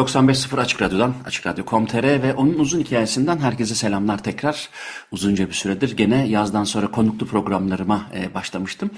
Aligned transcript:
...95.0 0.00 0.60
Açık 0.60 0.82
Radyo'dan, 0.82 1.14
Açık 1.26 1.46
Radyo.com.tr 1.46 2.22
ve 2.22 2.34
onun 2.34 2.58
uzun 2.58 2.80
hikayesinden 2.80 3.38
herkese 3.38 3.74
selamlar 3.74 4.22
tekrar. 4.22 4.68
Uzunca 5.12 5.48
bir 5.48 5.52
süredir 5.52 5.96
gene 5.96 6.28
yazdan 6.28 6.64
sonra 6.64 6.90
konuklu 6.90 7.26
programlarıma 7.26 8.06
e, 8.14 8.34
başlamıştım. 8.34 8.90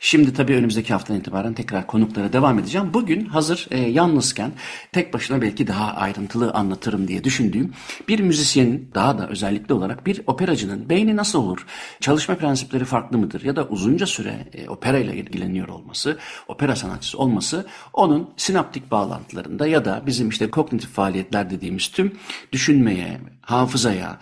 Şimdi 0.00 0.34
tabii 0.34 0.54
önümüzdeki 0.54 0.92
haftadan 0.92 1.20
itibaren 1.20 1.54
tekrar 1.54 1.86
konuklara 1.86 2.32
devam 2.32 2.58
edeceğim. 2.58 2.90
Bugün 2.94 3.24
hazır 3.24 3.66
e, 3.70 3.78
yalnızken 3.78 4.52
tek 4.92 5.14
başına 5.14 5.42
belki 5.42 5.66
daha 5.66 5.92
ayrıntılı 5.92 6.50
anlatırım 6.50 7.08
diye 7.08 7.24
düşündüğüm 7.24 7.72
bir 8.08 8.20
müzisyenin 8.20 8.90
daha 8.94 9.18
da 9.18 9.28
özellikle 9.28 9.74
olarak 9.74 10.06
bir 10.06 10.22
operacının 10.26 10.88
beyni 10.88 11.16
nasıl 11.16 11.38
olur? 11.38 11.66
Çalışma 12.00 12.34
prensipleri 12.34 12.84
farklı 12.84 13.18
mıdır? 13.18 13.44
Ya 13.44 13.56
da 13.56 13.68
uzunca 13.68 14.06
süre 14.06 14.48
e, 14.54 14.68
opera 14.68 14.98
ile 14.98 15.16
ilgileniyor 15.16 15.68
olması, 15.68 16.18
opera 16.48 16.76
sanatçısı 16.76 17.18
olması 17.18 17.66
onun 17.92 18.30
sinaptik 18.36 18.90
bağlantılarında 18.90 19.66
ya 19.66 19.84
da 19.84 20.02
bizim 20.06 20.28
işte 20.28 20.49
kognitif 20.50 20.90
faaliyetler 20.90 21.50
dediğimiz 21.50 21.88
tüm 21.88 22.12
düşünmeye, 22.52 23.20
hafızaya, 23.40 24.18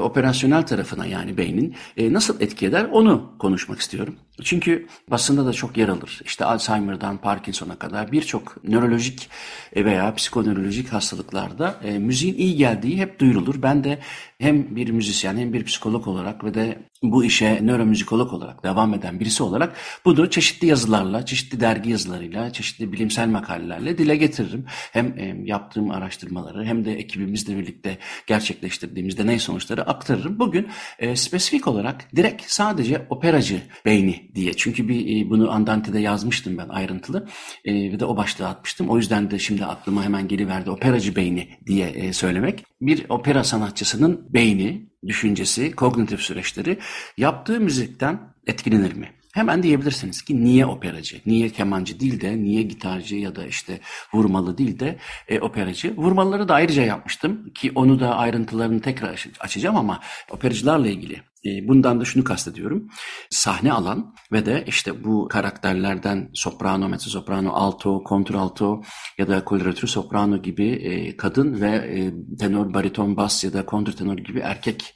operasyonel 0.00 0.62
tarafına 0.62 1.06
yani 1.06 1.36
beynin 1.36 1.74
e, 1.96 2.12
nasıl 2.12 2.40
etki 2.40 2.66
eder 2.66 2.84
onu 2.92 3.32
konuşmak 3.38 3.80
istiyorum. 3.80 4.16
Çünkü 4.42 4.86
basında 5.10 5.46
da 5.46 5.52
çok 5.52 5.76
yer 5.76 5.88
alır. 5.88 6.20
İşte 6.24 6.44
Alzheimer'dan 6.44 7.16
Parkinson'a 7.16 7.78
kadar 7.78 8.12
birçok 8.12 8.64
nörolojik 8.64 9.28
e, 9.72 9.84
veya 9.84 10.14
psikonörolojik 10.14 10.92
hastalıklarda 10.92 11.80
e, 11.84 11.98
müziğin 11.98 12.34
iyi 12.34 12.56
geldiği 12.56 12.98
hep 12.98 13.18
duyurulur. 13.18 13.62
Ben 13.62 13.84
de 13.84 13.98
hem 14.38 14.76
bir 14.76 14.90
müzisyen 14.90 15.36
hem 15.36 15.52
bir 15.52 15.64
psikolog 15.64 16.08
olarak 16.08 16.44
ve 16.44 16.54
de 16.54 16.78
bu 17.02 17.24
işe 17.24 17.66
nöromüzikolog 17.66 18.32
olarak 18.32 18.64
devam 18.64 18.94
eden 18.94 19.20
birisi 19.20 19.42
olarak 19.42 19.76
bunu 20.04 20.30
çeşitli 20.30 20.66
yazılarla, 20.66 21.26
çeşitli 21.26 21.60
dergi 21.60 21.90
yazılarıyla, 21.90 22.52
çeşitli 22.52 22.92
bilimsel 22.92 23.28
makalelerle 23.28 23.98
dile 23.98 24.16
getiririm. 24.16 24.64
Hem 24.68 25.44
yaptığım 25.46 25.90
araştırmaları 25.90 26.64
hem 26.64 26.84
de 26.84 26.92
ekibimizle 26.92 27.58
birlikte 27.58 27.98
gerçekleştirdiğimiz 28.26 29.18
deney 29.18 29.38
sonuçları 29.38 29.81
aktarırım. 29.82 30.38
Bugün 30.38 30.68
e, 30.98 31.16
spesifik 31.16 31.68
olarak 31.68 32.16
direkt 32.16 32.42
sadece 32.46 33.06
operacı 33.10 33.62
beyni 33.84 34.30
diye. 34.34 34.54
Çünkü 34.54 34.88
bir 34.88 35.26
e, 35.26 35.30
bunu 35.30 35.50
Andante'de 35.50 35.98
yazmıştım 35.98 36.58
ben 36.58 36.68
ayrıntılı 36.68 37.26
e, 37.64 37.74
ve 37.74 38.00
de 38.00 38.04
o 38.04 38.16
başlığı 38.16 38.48
atmıştım. 38.48 38.88
O 38.88 38.96
yüzden 38.96 39.30
de 39.30 39.38
şimdi 39.38 39.64
aklıma 39.64 40.04
hemen 40.04 40.28
geliverdi 40.28 40.70
operacı 40.70 41.16
beyni 41.16 41.48
diye 41.66 41.88
e, 41.88 42.12
söylemek. 42.12 42.64
Bir 42.80 43.06
opera 43.08 43.44
sanatçısının 43.44 44.26
beyni, 44.34 44.90
düşüncesi, 45.06 45.72
kognitif 45.72 46.20
süreçleri 46.20 46.78
yaptığı 47.16 47.60
müzikten 47.60 48.20
etkilenir 48.46 48.94
mi? 48.94 49.08
Hemen 49.32 49.62
diyebilirsiniz 49.62 50.22
ki 50.22 50.44
niye 50.44 50.66
operacı, 50.66 51.20
niye 51.26 51.48
kemancı 51.48 52.00
değil 52.00 52.20
de 52.20 52.36
niye 52.36 52.62
gitarcı 52.62 53.16
ya 53.16 53.36
da 53.36 53.46
işte 53.46 53.80
vurmalı 54.14 54.58
değil 54.58 54.78
de 54.78 54.98
e, 55.28 55.40
operacı. 55.40 55.96
Vurmalıları 55.96 56.48
da 56.48 56.54
ayrıca 56.54 56.82
yapmıştım 56.82 57.52
ki 57.54 57.72
onu 57.74 58.00
da 58.00 58.16
ayrıntılarını 58.16 58.80
tekrar 58.80 59.26
açacağım 59.40 59.76
ama 59.76 60.00
operacılarla 60.30 60.88
ilgili 60.88 61.22
bundan 61.44 62.00
da 62.00 62.04
şunu 62.04 62.24
kastediyorum. 62.24 62.88
Sahne 63.30 63.72
alan 63.72 64.14
ve 64.32 64.46
de 64.46 64.64
işte 64.66 65.04
bu 65.04 65.28
karakterlerden 65.28 66.30
soprano, 66.34 66.88
mezzo 66.88 67.10
soprano, 67.10 67.52
alto, 67.52 68.04
kontralto 68.04 68.82
ya 69.18 69.28
da 69.28 69.44
koloratür 69.44 69.88
soprano 69.88 70.42
gibi 70.42 70.68
e, 70.70 71.16
kadın 71.16 71.60
ve 71.60 71.70
e, 71.70 72.12
tenor, 72.36 72.74
bariton, 72.74 73.16
bas 73.16 73.44
ya 73.44 73.52
da 73.52 73.66
kontrtenor 73.66 74.16
gibi 74.16 74.38
erkek 74.38 74.94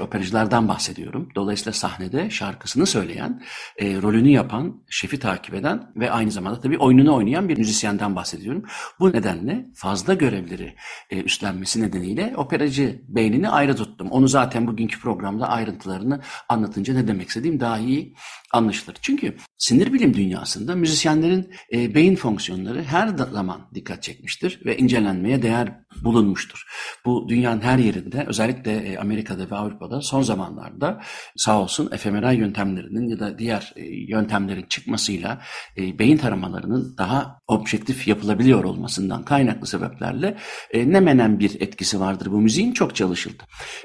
operacılardan 0.00 0.68
bahsediyorum. 0.68 1.28
Dolayısıyla 1.34 1.72
sahnede 1.72 2.30
şarkısını 2.30 2.86
söyleyen, 2.86 3.42
rolünü 3.80 4.28
yapan, 4.28 4.82
şefi 4.90 5.18
takip 5.18 5.54
eden 5.54 5.92
ve 5.96 6.10
aynı 6.10 6.30
zamanda 6.30 6.60
tabii 6.60 6.78
oyununu 6.78 7.14
oynayan 7.14 7.48
bir 7.48 7.58
müzisyenden 7.58 8.16
bahsediyorum. 8.16 8.64
Bu 9.00 9.12
nedenle 9.12 9.66
fazla 9.74 10.14
görevleri 10.14 10.74
üstlenmesi 11.10 11.82
nedeniyle 11.82 12.34
operacı 12.36 13.02
beynini 13.08 13.48
ayrı 13.48 13.76
tuttum. 13.76 14.10
Onu 14.10 14.28
zaten 14.28 14.66
bugünkü 14.66 15.00
programda 15.00 15.48
ayrıntılı 15.48 15.87
ayrıntılarını 15.88 16.20
anlatınca 16.48 16.94
ne 16.94 17.08
demek 17.08 17.28
istediğim 17.28 17.60
daha 17.60 17.78
iyi 17.78 18.14
anlaşılır. 18.52 18.96
Çünkü 19.02 19.36
sinir 19.58 19.92
bilim 19.92 20.14
dünyasında 20.14 20.74
müzisyenlerin 20.74 21.50
e, 21.72 21.94
beyin 21.94 22.16
fonksiyonları 22.16 22.82
her 22.82 23.08
zaman 23.08 23.60
dikkat 23.74 24.02
çekmiştir 24.02 24.60
ve 24.64 24.76
incelenmeye 24.76 25.42
değer 25.42 25.87
bulunmuştur. 26.04 26.64
Bu 27.04 27.28
dünyanın 27.28 27.60
her 27.60 27.78
yerinde 27.78 28.24
özellikle 28.26 28.72
e, 28.72 28.98
Amerika'da 28.98 29.50
ve 29.50 29.56
Avrupa'da 29.56 30.00
son 30.00 30.22
zamanlarda 30.22 31.00
sağ 31.36 31.62
olsun 31.62 31.90
fMRI 31.96 32.36
yöntemlerinin 32.36 33.08
ya 33.08 33.18
da 33.18 33.38
diğer 33.38 33.72
e, 33.76 33.84
yöntemlerin 33.86 34.66
çıkmasıyla 34.68 35.42
e, 35.76 35.98
beyin 35.98 36.16
taramalarının 36.16 36.94
daha 36.98 37.40
objektif 37.48 38.08
yapılabiliyor 38.08 38.64
olmasından 38.64 39.24
kaynaklı 39.24 39.66
sebeplerle 39.66 40.38
ne 40.74 41.00
menen 41.00 41.38
bir 41.38 41.60
etkisi 41.60 42.00
vardır 42.00 42.32
bu 42.32 42.40
müziğin 42.40 42.72
çok 42.72 42.96
çalışıldı. 42.96 43.42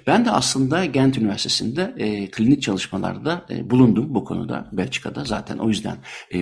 Ben 0.08 0.26
de 0.26 0.32
aslında 0.32 0.86
Gent 0.86 1.18
Üniversitesi'nde 1.18 1.94
klinik 2.32 2.62
çalışmalarda 2.62 3.46
bulundum 3.64 4.16
bu 4.16 4.24
konuda 4.24 4.70
Belçika'da, 4.72 5.26
zaten 5.26 5.58
o 5.58 5.68
yüzden 5.70 5.98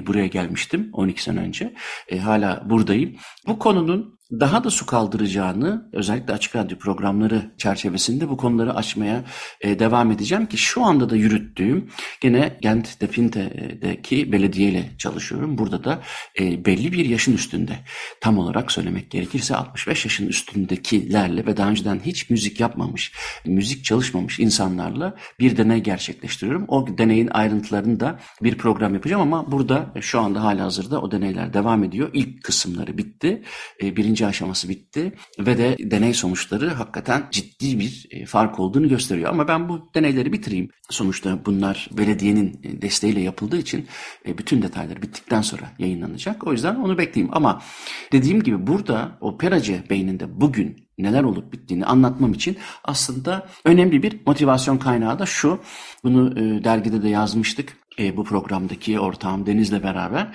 buraya 0.08 0.28
gelmiştim 0.28 0.90
12 0.94 1.24
sene 1.24 1.40
önce. 1.40 1.74
Hala 2.20 2.64
buradayım. 2.70 3.16
Bu 3.48 3.60
konunun 3.60 4.21
daha 4.40 4.64
da 4.64 4.70
su 4.70 4.86
kaldıracağını 4.86 5.90
özellikle 5.94 6.34
açık 6.34 6.56
radyo 6.56 6.78
programları 6.78 7.52
çerçevesinde 7.58 8.30
bu 8.30 8.38
konuları 8.38 8.76
açmaya 8.76 9.24
e, 9.62 9.80
devam 9.80 10.12
edeceğim 10.12 10.46
ki 10.46 10.58
şu 10.58 10.84
anda 10.84 11.10
da 11.10 11.16
yürüttüğüm 11.16 11.90
gene 12.22 12.58
Gent 12.62 13.02
Definte'deki 13.02 14.32
belediyeyle 14.32 14.92
çalışıyorum. 14.98 15.58
Burada 15.58 15.84
da 15.84 16.02
e, 16.40 16.66
belli 16.66 16.92
bir 16.92 17.06
yaşın 17.06 17.34
üstünde 17.34 17.74
tam 18.22 18.38
olarak 18.38 18.72
söylemek 18.72 19.12
gerekirse 19.12 19.56
65 19.56 20.06
yaşın 20.06 20.28
üstündekilerle 20.28 21.46
ve 21.46 21.58
daha 21.58 21.70
önceden 21.70 22.00
hiç 22.06 22.30
müzik 22.30 22.60
yapmamış, 22.60 23.14
müzik 23.46 23.86
çalışmamış 23.86 24.40
insanlarla 24.40 25.16
bir 25.40 25.58
deney 25.58 25.80
gerçekleştiriyorum. 25.80 26.66
O 26.68 26.98
deneyin 26.98 27.28
ayrıntılarını 27.28 28.00
da 28.00 28.20
bir 28.44 28.58
program 28.58 28.94
yapacağım 28.94 29.22
ama 29.22 29.52
burada 29.52 29.94
şu 30.02 30.20
anda 30.20 30.44
hala 30.44 30.64
hazırda 30.64 31.02
o 31.02 31.12
deneyler 31.12 31.54
devam 31.54 31.84
ediyor. 31.84 32.10
İlk 32.14 32.44
kısımları 32.44 32.98
bitti. 32.98 33.44
E, 33.84 33.96
birinci 33.96 34.21
birinci 34.22 34.30
aşaması 34.30 34.70
bitti 34.70 35.14
ve 35.40 35.58
de 35.58 35.76
deney 35.80 36.14
sonuçları 36.14 36.70
hakikaten 36.70 37.24
ciddi 37.32 37.80
bir 37.80 38.08
e, 38.12 38.26
fark 38.26 38.60
olduğunu 38.60 38.90
gösteriyor. 38.90 39.30
Ama 39.30 39.48
ben 39.48 39.70
bu 39.70 39.90
deneyleri 39.96 40.34
bitireyim. 40.34 40.70
Sonuçta 40.90 41.46
bunlar 41.46 41.90
belediyenin 41.92 42.60
e, 42.64 42.82
desteğiyle 42.82 43.22
yapıldığı 43.22 43.58
için 43.58 43.88
e, 44.26 44.38
bütün 44.38 44.62
detayları 44.62 45.02
bittikten 45.02 45.42
sonra 45.42 45.72
yayınlanacak. 45.80 46.48
O 46.48 46.52
yüzden 46.52 46.76
onu 46.76 46.98
bekleyeyim. 46.98 47.34
Ama 47.36 47.62
dediğim 48.12 48.44
gibi 48.44 48.68
burada 48.68 49.18
operacı 49.22 49.84
beyninde 49.90 50.42
bugün 50.42 50.88
neler 50.98 51.24
olup 51.24 51.54
bittiğini 51.54 51.86
anlatmam 51.86 52.34
için 52.34 52.58
aslında 52.84 53.48
önemli 53.66 54.04
bir 54.04 54.20
motivasyon 54.26 54.78
kaynağı 54.78 55.20
da 55.20 55.26
şu. 55.26 55.60
Bunu 56.04 56.36
dergide 56.64 57.04
de 57.04 57.10
yazmıştık 57.10 57.78
e, 58.00 58.18
bu 58.18 58.24
programdaki 58.24 59.00
ortağım 59.00 59.46
Deniz'le 59.46 59.84
beraber. 59.84 60.28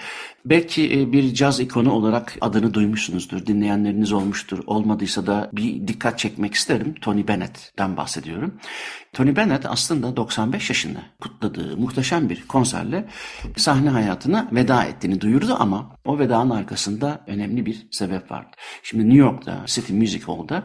Belki 0.46 1.00
e, 1.00 1.12
bir 1.12 1.34
caz 1.34 1.60
ikonu 1.60 1.92
olarak 1.92 2.36
adını 2.40 2.74
duymuşsunuzdur, 2.74 3.46
dinleyenleriniz 3.46 4.12
olmuştur. 4.12 4.58
Olmadıysa 4.66 5.26
da 5.26 5.50
bir 5.52 5.88
dikkat 5.88 6.18
çekmek 6.18 6.54
isterim. 6.54 6.94
Tony 7.00 7.28
Bennett'ten 7.28 7.96
bahsediyorum. 7.96 8.54
Tony 9.12 9.36
Bennett 9.36 9.66
aslında 9.66 10.16
95 10.16 10.70
yaşını 10.70 10.98
kutladığı 11.20 11.76
muhteşem 11.76 12.30
bir 12.30 12.46
konserle 12.46 13.08
sahne 13.56 13.90
hayatına 13.90 14.48
veda 14.52 14.84
ettiğini 14.84 15.20
duyurdu 15.20 15.56
ama 15.58 15.96
o 16.04 16.18
vedanın 16.18 16.50
arkasında 16.50 17.24
önemli 17.26 17.66
bir 17.66 17.86
sebep 17.90 18.30
vardı. 18.30 18.50
Şimdi 18.82 19.04
New 19.04 19.18
York'ta 19.18 19.62
City 19.66 19.92
Music 19.92 20.24
Hall'da 20.24 20.64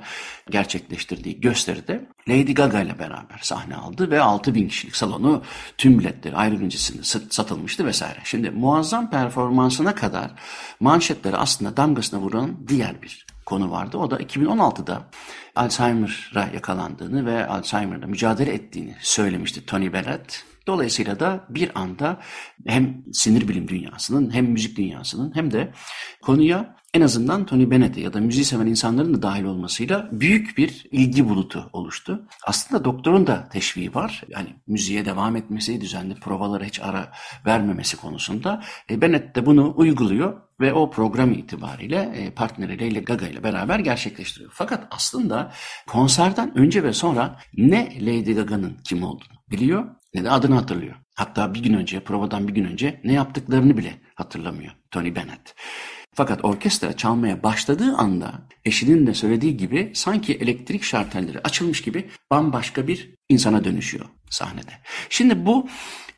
gerçekleştirdiği 0.50 1.42
gösteride 1.42 2.08
Lady 2.30 2.54
Gaga 2.54 2.82
ile 2.82 3.00
beraber 3.00 3.40
sahne 3.42 3.76
aldı 3.76 4.12
ve 4.12 4.22
6 4.22 4.56
bin 4.56 4.68
kişilik 4.68 4.96
salonu 4.96 5.42
tüm 5.78 6.00
biletleri 6.00 6.36
ayrı 6.36 6.72
satılmıştı 7.30 7.86
vesaire. 7.86 8.20
Şimdi 8.24 8.50
muazzam 8.50 9.10
performansına 9.72 9.96
kadar 9.96 10.32
manşetleri 10.80 11.38
aslında 11.38 11.78
damgasına 11.78 12.20
vuran 12.20 12.68
diğer 12.68 13.02
bir 13.02 13.26
konu 13.46 13.72
vardı. 13.72 13.98
O 13.98 14.12
da 14.12 14.18
2016'da 14.18 15.10
Alzheimer'a 15.56 16.50
yakalandığını 16.54 17.26
ve 17.26 17.48
Alzheimer'la 17.48 18.08
mücadele 18.08 18.54
ettiğini 18.54 18.96
söylemişti 19.02 19.66
Tony 19.66 19.94
Bennett. 19.94 20.44
Dolayısıyla 20.68 21.20
da 21.20 21.46
bir 21.50 21.72
anda 21.76 22.20
hem 22.68 23.04
sinir 23.14 23.48
bilim 23.48 23.68
dünyasının 23.68 24.34
hem 24.34 24.46
müzik 24.46 24.78
dünyasının 24.78 25.36
hem 25.36 25.52
de 25.52 25.74
konuya 26.22 26.76
en 26.94 27.02
azından 27.02 27.46
Tony 27.46 27.72
Bennett'e 27.72 28.02
ya 28.02 28.14
da 28.14 28.20
müziği 28.20 28.46
seven 28.46 28.66
insanların 28.68 29.14
da 29.14 29.22
dahil 29.22 29.44
olmasıyla 29.44 30.10
büyük 30.12 30.58
bir 30.58 30.88
ilgi 30.92 31.30
bulutu 31.30 31.70
oluştu. 31.74 32.28
Aslında 32.48 32.86
doktorun 32.86 33.28
da 33.28 33.50
teşviği 33.50 33.94
var. 33.94 34.24
Yani 34.28 34.56
müziğe 34.68 35.06
devam 35.06 35.36
etmesi, 35.36 35.82
düzenli 35.82 36.16
provalara 36.16 36.64
hiç 36.64 36.80
ara 36.80 37.12
vermemesi 37.46 37.98
konusunda. 37.98 38.64
E, 38.90 39.02
Bennett 39.02 39.36
de 39.36 39.46
bunu 39.46 39.74
uyguluyor 39.78 40.42
ve 40.60 40.74
o 40.74 40.90
program 40.90 41.32
itibariyle 41.32 42.12
e, 42.16 42.32
partneriyle 42.32 42.88
ile 42.88 43.00
Gaga 43.00 43.28
ile 43.28 43.44
beraber 43.44 43.80
gerçekleştiriyor. 43.80 44.52
Fakat 44.54 44.88
aslında 44.92 45.52
konserden 45.88 46.58
önce 46.58 46.84
ve 46.84 46.94
sonra 46.94 47.40
ne 47.58 47.98
Lady 48.02 48.34
Gaga'nın 48.34 48.78
kim 48.84 49.04
olduğunu 49.04 49.38
biliyor 49.52 49.86
ne 50.14 50.24
de 50.24 50.32
adını 50.32 50.56
hatırlıyor. 50.56 50.96
Hatta 51.16 51.54
bir 51.54 51.64
gün 51.64 51.74
önce, 51.74 52.00
provadan 52.00 52.48
bir 52.48 52.54
gün 52.54 52.66
önce 52.66 53.02
ne 53.04 53.14
yaptıklarını 53.14 53.78
bile 53.78 54.02
hatırlamıyor 54.16 54.74
Tony 54.92 55.16
Bennett. 55.16 55.56
Fakat 56.16 56.46
orkestra 56.46 56.98
çalmaya 56.98 57.44
başladığı 57.44 57.96
anda 57.96 58.42
eşinin 58.66 59.08
de 59.08 59.14
söylediği 59.14 59.58
gibi 59.58 59.92
sanki 59.96 60.34
elektrik 60.34 60.84
şartelleri 60.84 61.40
açılmış 61.40 61.82
gibi 61.82 62.10
bambaşka 62.32 62.88
bir 62.88 63.16
insana 63.30 63.64
dönüşüyor 63.64 64.06
sahnede. 64.30 64.72
Şimdi 65.10 65.46
bu 65.46 65.68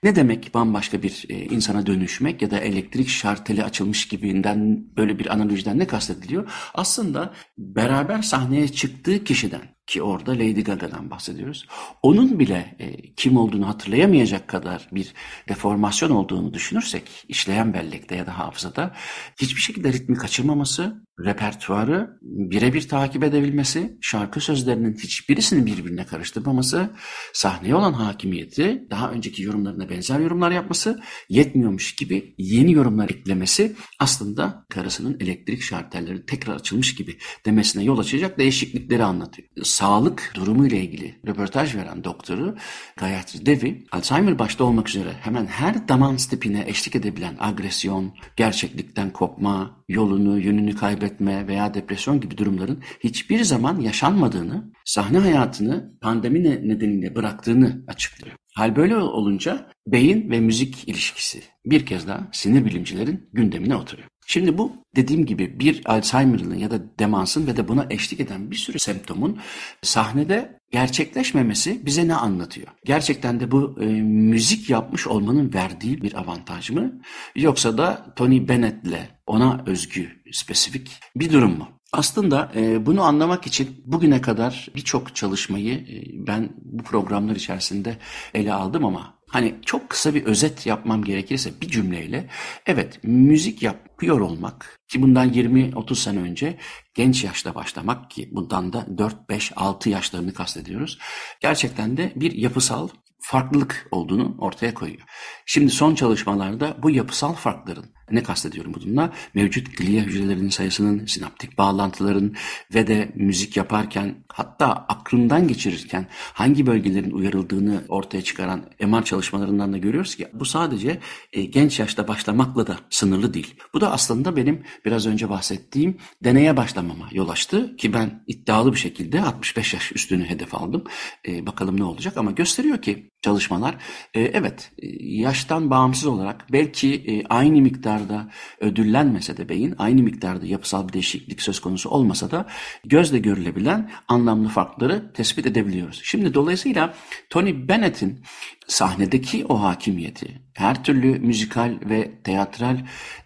ne 0.04 0.16
demek 0.16 0.54
bambaşka 0.54 1.04
bir 1.04 1.26
e, 1.30 1.46
insana 1.46 1.86
dönüşmek 1.86 2.42
ya 2.42 2.52
da 2.52 2.60
elektrik 2.60 3.10
şarteli 3.10 3.64
açılmış 3.64 4.08
gibinden 4.08 4.86
böyle 4.98 5.20
bir 5.20 5.34
analojiden 5.34 5.80
ne 5.80 5.88
kastediliyor? 5.88 6.52
Aslında 6.74 7.34
beraber 7.58 8.22
sahneye 8.22 8.68
çıktığı 8.68 9.24
kişiden 9.24 9.62
ki 9.88 10.04
orada 10.04 10.32
Lady 10.32 10.62
Gaga'dan 10.62 11.12
bahsediyoruz. 11.12 11.68
Onun 12.02 12.40
bile 12.40 12.76
e, 12.80 13.14
kim 13.14 13.38
olduğunu 13.38 13.68
hatırlayamayacak 13.68 14.48
kadar 14.48 14.90
bir 14.92 15.14
deformasyon 15.50 16.10
olduğunu 16.10 16.54
düşünürsek 16.54 17.26
işleyen 17.28 17.74
bellekte 17.74 18.16
ya 18.16 18.26
da 18.26 18.38
hafızada 18.40 18.96
hiçbir 19.42 19.62
şekilde 19.62 19.94
ritmi 19.94 20.18
kaçırmaması, 20.18 21.04
repertuarı 21.20 22.18
birebir 22.22 22.88
takip 22.88 23.24
edebilmesi, 23.24 23.98
şarkı 24.02 24.40
sözlerinin 24.40 24.98
hiçbirisini 24.98 25.66
birbirine 25.66 26.06
karıştırmaması, 26.06 26.90
sahneye 27.34 27.76
olan 27.76 27.94
hakimiyeti, 27.94 28.88
daha 28.92 29.12
önceki 29.12 29.44
yorumlarına 29.44 29.90
benzer 29.90 30.20
yorumlar 30.20 30.52
yapması, 30.52 31.02
yetmiyormuş 31.30 31.96
gibi 31.96 32.36
yeni 32.38 32.72
yorumlar 32.72 33.10
eklemesi 33.10 33.76
aslında 34.00 34.66
karısının 34.70 35.18
elektrik 35.20 35.62
şartelleri 35.62 36.26
tekrar 36.26 36.56
açılmış 36.56 36.96
gibi 36.96 37.18
demesine 37.46 37.84
yol 37.84 38.00
açacak 38.00 38.40
değişiklikleri 38.40 39.04
anlatıyor. 39.04 39.48
Sağlık 39.74 40.32
durumu 40.36 40.68
ile 40.68 40.82
ilgili 40.82 41.16
röportaj 41.28 41.76
veren 41.76 42.04
doktoru 42.04 42.56
Gayatri 42.98 43.46
Devi, 43.46 43.86
Alzheimer 43.92 44.40
başta 44.40 44.64
olmak 44.64 44.90
üzere 44.90 45.14
hemen 45.22 45.46
her 45.46 45.88
damans 45.88 46.28
tipine 46.28 46.64
eşlik 46.68 46.96
edebilen 46.96 47.36
agresyon, 47.40 48.14
gerçeklikten 48.36 49.14
kopma, 49.14 49.84
yolunu, 49.90 50.40
yönünü 50.40 50.76
kaybetme 50.76 51.48
veya 51.48 51.74
depresyon 51.74 52.22
gibi 52.22 52.38
durumların 52.38 52.84
hiçbir 53.00 53.44
zaman 53.44 53.80
yaşanmadığını, 53.80 54.72
sahne 54.86 55.18
hayatını 55.18 55.94
pandemi 56.02 56.44
nedeniyle 56.44 57.16
bıraktığını 57.16 57.84
açıklıyor. 57.88 58.36
Hal 58.56 58.76
böyle 58.76 58.98
olunca 58.98 59.70
beyin 59.88 60.30
ve 60.30 60.40
müzik 60.40 60.88
ilişkisi 60.88 61.42
bir 61.66 61.86
kez 61.86 62.08
daha 62.08 62.28
sinir 62.32 62.66
bilimcilerin 62.66 63.30
gündemine 63.34 63.76
oturuyor. 63.76 64.13
Şimdi 64.28 64.58
bu 64.58 64.72
dediğim 64.96 65.26
gibi 65.26 65.60
bir 65.60 65.82
Alzheimer'ın 65.86 66.56
ya 66.56 66.72
da 66.72 67.00
demansın 67.00 67.48
ve 67.48 67.58
de 67.58 67.68
buna 67.68 67.88
eşlik 67.90 68.20
eden 68.20 68.52
bir 68.52 68.56
sürü 68.56 68.80
semptomun 68.80 69.40
sahnede 69.82 70.60
gerçekleşmemesi 70.72 71.86
bize 71.86 72.08
ne 72.08 72.16
anlatıyor? 72.16 72.68
Gerçekten 72.86 73.40
de 73.40 73.52
bu 73.52 73.76
e, 73.82 73.86
müzik 74.02 74.70
yapmış 74.70 75.08
olmanın 75.08 75.54
verdiği 75.54 76.02
bir 76.02 76.14
avantaj 76.20 76.70
mı? 76.70 77.02
Yoksa 77.36 77.78
da 77.78 78.14
Tony 78.16 78.48
Bennett'le 78.48 79.10
ona 79.28 79.64
özgü, 79.66 80.10
spesifik 80.32 80.92
bir 81.16 81.32
durum 81.32 81.58
mu? 81.58 81.68
Aslında 81.94 82.52
e, 82.56 82.86
bunu 82.86 83.02
anlamak 83.02 83.48
için 83.48 83.84
bugüne 83.86 84.22
kadar 84.22 84.68
birçok 84.76 85.16
çalışmayı 85.16 85.74
e, 85.74 86.28
ben 86.28 86.50
bu 86.56 86.84
programlar 86.84 87.36
içerisinde 87.36 87.98
ele 88.34 88.54
aldım 88.54 88.86
ama 88.86 89.20
hani 89.30 89.56
çok 89.66 89.90
kısa 89.90 90.16
bir 90.16 90.24
özet 90.24 90.66
yapmam 90.66 91.04
gerekirse 91.04 91.52
bir 91.62 91.68
cümleyle 91.68 92.30
evet 92.66 93.00
müzik 93.04 93.64
yapıyor 94.04 94.30
olmak 94.30 94.80
ki 94.88 95.02
bundan 95.02 95.30
20-30 95.30 95.96
sene 95.96 96.20
önce 96.20 96.58
genç 96.94 97.24
yaşta 97.24 97.56
başlamak 97.56 98.12
ki 98.12 98.30
bundan 98.32 98.74
da 98.74 98.86
4, 98.98 99.30
5, 99.30 99.52
6 99.56 99.90
yaşlarını 99.90 100.34
kastediyoruz. 100.34 101.00
Gerçekten 101.40 101.98
de 101.98 102.14
bir 102.16 102.32
yapısal 102.32 102.88
farklılık 103.20 103.88
olduğunu 103.92 104.36
ortaya 104.40 104.74
koyuyor. 104.74 105.02
Şimdi 105.46 105.72
son 105.72 105.96
çalışmalarda 105.96 106.78
bu 106.84 106.90
yapısal 106.90 107.34
farkların 107.34 107.86
ne 108.12 108.24
kastediyorum 108.24 108.74
bununla? 108.74 109.14
Mevcut 109.34 109.78
glia 109.78 110.04
hücrelerinin 110.04 110.50
sayısının, 110.50 111.06
sinaptik 111.06 111.58
bağlantıların 111.58 112.36
ve 112.74 112.88
de 112.88 113.12
müzik 113.16 113.58
yaparken 113.58 114.16
hatta 114.28 114.68
aklından 114.68 115.48
geçirirken 115.48 116.08
hangi 116.34 116.66
bölgelerin 116.66 117.12
uyarıldığını 117.12 117.84
ortaya 117.88 118.22
çıkaran 118.22 118.66
MR 118.80 119.04
çalışmalarından 119.04 119.74
da 119.74 119.78
görüyoruz 119.78 120.16
ki 120.16 120.28
bu 120.34 120.46
sadece 120.46 121.00
e, 121.34 121.44
genç 121.44 121.80
yaşta 121.80 122.08
başlamakla 122.08 122.68
da 122.68 122.78
sınırlı 122.90 123.34
değil. 123.34 123.56
Bu 123.74 123.82
da 123.82 123.92
aslında 123.92 124.36
benim 124.36 124.64
biraz 124.86 125.08
önce 125.08 125.30
bahsettiğim 125.30 125.98
deneye 126.24 126.58
başlamama 126.58 127.10
yol 127.12 127.30
açtı 127.30 127.76
ki 127.76 127.94
ben 127.94 128.24
iddialı 128.28 128.74
bir 128.74 128.80
şekilde 128.80 129.22
65 129.22 129.74
yaş 129.74 129.92
üstünü 129.92 130.26
hedef 130.26 130.56
aldım. 130.56 130.84
E, 131.28 131.46
bakalım 131.46 131.80
ne 131.80 131.84
olacak 131.84 132.18
ama 132.18 132.32
gösteriyor 132.32 132.82
ki 132.82 133.13
çalışmalar 133.24 133.76
e, 134.14 134.22
evet 134.22 134.72
e, 134.82 134.88
yaştan 135.06 135.70
bağımsız 135.70 136.06
olarak 136.06 136.46
belki 136.52 136.96
e, 136.96 137.26
aynı 137.26 137.62
miktarda 137.62 138.30
ödüllenmese 138.60 139.38
de 139.38 139.50
beyin 139.50 139.76
aynı 139.78 140.04
miktarda 140.04 140.46
yapısal 140.46 140.88
bir 140.88 140.94
değişiklik 140.94 141.42
söz 141.42 141.60
konusu 141.60 141.90
olmasa 141.90 142.32
da 142.32 142.46
gözle 142.86 143.20
görülebilen 143.20 143.92
anlamlı 144.08 144.50
farkları 144.50 145.14
tespit 145.14 145.46
edebiliyoruz. 145.46 146.02
Şimdi 146.04 146.34
dolayısıyla 146.34 146.94
Tony 147.30 147.68
Bennett'in 147.68 148.20
sahnedeki 148.68 149.46
o 149.46 149.62
hakimiyeti, 149.62 150.42
her 150.54 150.84
türlü 150.84 151.20
müzikal 151.20 151.80
ve 151.82 152.12
teatral 152.24 152.78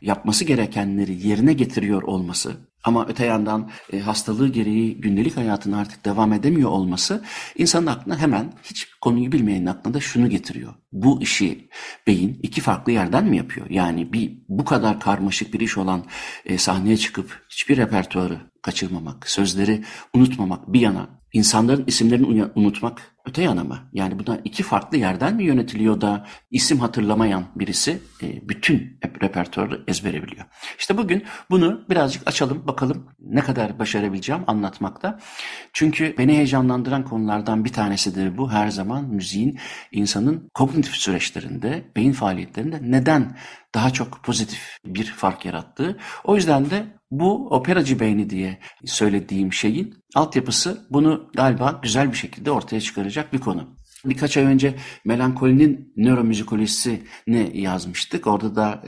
yapması 0.01 0.45
gerekenleri 0.45 1.27
yerine 1.27 1.53
getiriyor 1.53 2.03
olması 2.03 2.66
ama 2.83 3.05
öte 3.07 3.25
yandan 3.25 3.69
e, 3.93 3.99
hastalığı 3.99 4.47
gereği 4.47 5.01
gündelik 5.01 5.37
hayatına 5.37 5.79
artık 5.79 6.05
devam 6.05 6.33
edemiyor 6.33 6.69
olması 6.69 7.23
insanın 7.57 7.87
aklına 7.87 8.19
hemen 8.19 8.53
hiç 8.63 8.93
konuyu 9.01 9.31
bilmeyenin 9.31 9.65
aklına 9.65 9.93
da 9.93 9.99
şunu 9.99 10.29
getiriyor. 10.29 10.73
Bu 10.91 11.21
işi 11.21 11.69
beyin 12.07 12.39
iki 12.43 12.61
farklı 12.61 12.91
yerden 12.91 13.25
mi 13.25 13.37
yapıyor? 13.37 13.69
Yani 13.69 14.13
bir 14.13 14.37
bu 14.49 14.65
kadar 14.65 14.99
karmaşık 14.99 15.53
bir 15.53 15.59
iş 15.59 15.77
olan 15.77 16.05
e, 16.45 16.57
sahneye 16.57 16.97
çıkıp 16.97 17.45
hiçbir 17.49 17.77
repertuarı 17.77 18.39
kaçırmamak, 18.61 19.29
sözleri 19.29 19.83
unutmamak 20.13 20.73
bir 20.73 20.79
yana, 20.79 21.09
insanların 21.33 21.83
isimlerini 21.87 22.45
unutmak 22.55 23.16
öte 23.27 23.41
yana 23.41 23.63
mı? 23.63 23.79
Yani 23.93 24.19
buna 24.19 24.39
iki 24.43 24.63
farklı 24.63 24.97
yerden 24.97 25.35
mi 25.35 25.43
yönetiliyor 25.43 26.01
da 26.01 26.25
isim 26.51 26.79
hatırlamayan 26.79 27.45
birisi 27.55 27.99
e, 28.23 28.49
bütün 28.49 28.99
repertuarı 29.21 29.83
ezbere 29.87 30.23
biliyor. 30.23 30.45
İşte 30.79 30.97
bugün 30.97 31.23
bunu 31.49 31.85
birazcık 31.89 32.27
açalım 32.27 32.67
bakalım 32.67 33.07
ne 33.19 33.41
kadar 33.41 33.79
başarabileceğim 33.79 34.43
anlatmakta. 34.47 35.19
Çünkü 35.73 36.15
beni 36.17 36.33
heyecanlandıran 36.33 37.03
konulardan 37.05 37.65
bir 37.65 37.73
tanesidir 37.73 38.37
bu 38.37 38.51
her 38.51 38.67
zaman 38.67 39.05
müziğin 39.05 39.59
insanın 39.91 40.49
kognitif 40.53 40.95
süreçlerinde, 40.95 41.85
beyin 41.95 42.11
faaliyetlerinde 42.11 42.79
neden 42.81 43.37
daha 43.75 43.89
çok 43.89 44.23
pozitif 44.23 44.77
bir 44.85 45.05
fark 45.05 45.45
yarattığı. 45.45 45.97
O 46.23 46.35
yüzden 46.35 46.69
de 46.69 46.85
bu 47.11 47.47
operacı 47.47 47.99
beyni 47.99 48.29
diye 48.29 48.59
söylediğim 48.85 49.53
şeyin 49.53 50.03
altyapısı 50.15 50.87
bunu 50.89 51.29
galiba 51.35 51.79
güzel 51.83 52.11
bir 52.11 52.17
şekilde 52.17 52.51
ortaya 52.51 52.81
çıkaracak 52.81 53.16
bir 53.33 53.39
konu. 53.39 53.77
Birkaç 54.05 54.37
ay 54.37 54.43
önce 54.43 54.75
melankolinin 55.05 55.93
nöromüzikolojisini 55.97 57.51
yazmıştık. 57.53 58.27
Orada 58.27 58.55
da 58.55 58.83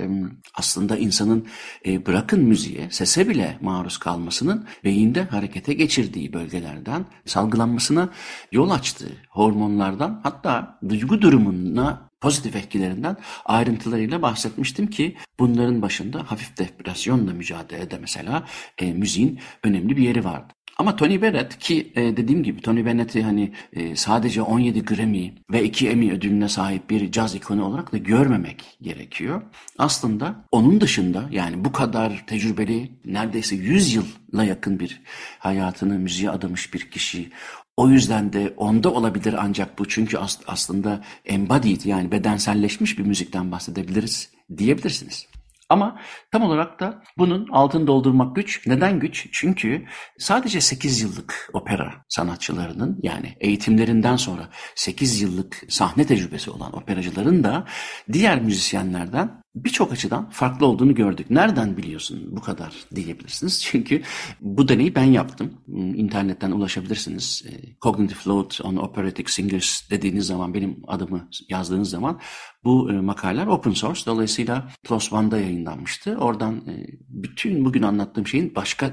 aslında 0.56 0.98
insanın 0.98 1.48
e, 1.86 2.06
bırakın 2.06 2.44
müziğe, 2.44 2.88
sese 2.92 3.30
bile 3.30 3.58
maruz 3.62 3.98
kalmasının 3.98 4.68
beyinde 4.84 5.24
harekete 5.24 5.74
geçirdiği 5.74 6.34
bölgelerden 6.34 7.06
salgılanmasına 7.26 8.10
yol 8.52 8.70
açtığı 8.70 9.12
hormonlardan 9.30 10.20
hatta 10.24 10.80
duygu 10.90 11.22
durumuna 11.22 12.10
pozitif 12.22 12.56
etkilerinden 12.56 13.18
ayrıntılarıyla 13.46 14.22
bahsetmiştim 14.22 14.88
ki 14.88 15.18
bunların 15.40 15.82
başında 15.82 16.32
hafif 16.32 16.58
depresyonla 16.58 17.34
mücadelede 17.34 17.98
mesela 17.98 18.48
e, 18.78 18.94
müziğin 18.94 19.40
önemli 19.64 19.98
bir 19.98 20.04
yeri 20.04 20.24
vardı. 20.24 20.54
Ama 20.80 20.96
Tony 20.96 21.22
Bennett 21.22 21.60
ki 21.60 21.92
e, 21.96 22.02
dediğim 22.18 22.44
gibi 22.44 22.62
Tony 22.62 22.86
Bennett'i 22.86 23.24
hani 23.24 23.52
e, 23.74 23.96
sadece 23.96 24.42
17 24.42 24.86
Grammy 24.86 25.34
ve 25.52 25.64
2 25.64 25.90
Emmy 25.90 26.12
ödülüne 26.12 26.50
sahip 26.50 26.90
bir 26.90 27.12
caz 27.12 27.36
ikonu 27.36 27.66
olarak 27.66 27.94
da 27.94 27.98
görmemek 27.98 28.78
gerekiyor. 28.82 29.42
Aslında 29.78 30.46
onun 30.52 30.82
dışında 30.82 31.24
yani 31.32 31.66
bu 31.66 31.72
kadar 31.72 32.24
tecrübeli 32.28 32.92
neredeyse 33.06 33.56
100 33.56 33.96
yılla 33.96 34.44
yakın 34.44 34.80
bir 34.80 35.02
hayatını 35.40 36.00
müziğe 36.00 36.30
adamış 36.30 36.74
bir 36.74 36.92
kişi 36.92 37.30
o 37.78 37.90
yüzden 37.90 38.34
de 38.34 38.54
onda 38.58 38.94
olabilir 38.94 39.36
ancak 39.38 39.80
bu 39.80 39.88
çünkü 39.88 40.18
as- 40.18 40.40
aslında 40.48 41.04
embodied 41.26 41.86
yani 41.86 42.12
bedenselleşmiş 42.12 42.98
bir 43.00 43.06
müzikten 43.06 43.52
bahsedebiliriz 43.52 44.30
diyebilirsiniz. 44.58 45.28
Ama 45.70 46.00
tam 46.32 46.44
olarak 46.44 46.80
da 46.80 47.04
bunun 47.18 47.48
altını 47.52 47.88
doldurmak 47.88 48.36
güç. 48.36 48.68
Neden 48.68 49.00
güç? 49.00 49.28
Çünkü 49.32 49.86
sadece 50.18 50.62
8 50.62 51.02
yıllık 51.02 51.50
opera 51.54 51.94
sanatçılarının 52.10 53.00
yani 53.04 53.38
eğitimlerinden 53.40 54.16
sonra 54.16 54.50
8 54.76 55.22
yıllık 55.22 55.64
sahne 55.70 56.06
tecrübesi 56.06 56.52
olan 56.52 56.76
operacıların 56.76 57.44
da 57.44 57.66
diğer 58.14 58.42
müzisyenlerden 58.42 59.44
birçok 59.64 59.92
açıdan 59.92 60.30
farklı 60.30 60.66
olduğunu 60.66 60.96
gördük. 60.96 61.30
Nereden 61.30 61.78
biliyorsun 61.78 62.28
bu 62.32 62.42
kadar 62.42 62.74
diyebilirsiniz. 62.96 63.62
Çünkü 63.64 64.02
bu 64.42 64.68
deneyi 64.68 64.96
ben 64.96 65.04
yaptım. 65.04 65.54
İnternetten 65.96 66.52
ulaşabilirsiniz. 66.52 67.44
E, 67.50 67.52
Cognitive 67.82 68.20
Load 68.28 68.52
on 68.64 68.76
Operatic 68.76 69.32
Singers 69.32 69.90
dediğiniz 69.90 70.26
zaman 70.26 70.54
benim 70.54 70.78
adımı 70.88 71.30
yazdığınız 71.50 71.90
zaman 71.90 72.20
bu 72.64 72.92
e, 72.92 72.94
makaleler 72.94 73.48
open 73.48 73.72
source. 73.72 74.06
Dolayısıyla 74.06 74.70
PLOS 74.84 75.14
ONE'da 75.14 75.38
yayınlanmıştı. 75.38 76.18
Oradan 76.18 76.56
e, 76.56 76.74
bütün 77.08 77.66
bugün 77.66 77.82
anlattığım 77.84 78.28
şeyin 78.28 78.56
başka 78.56 78.92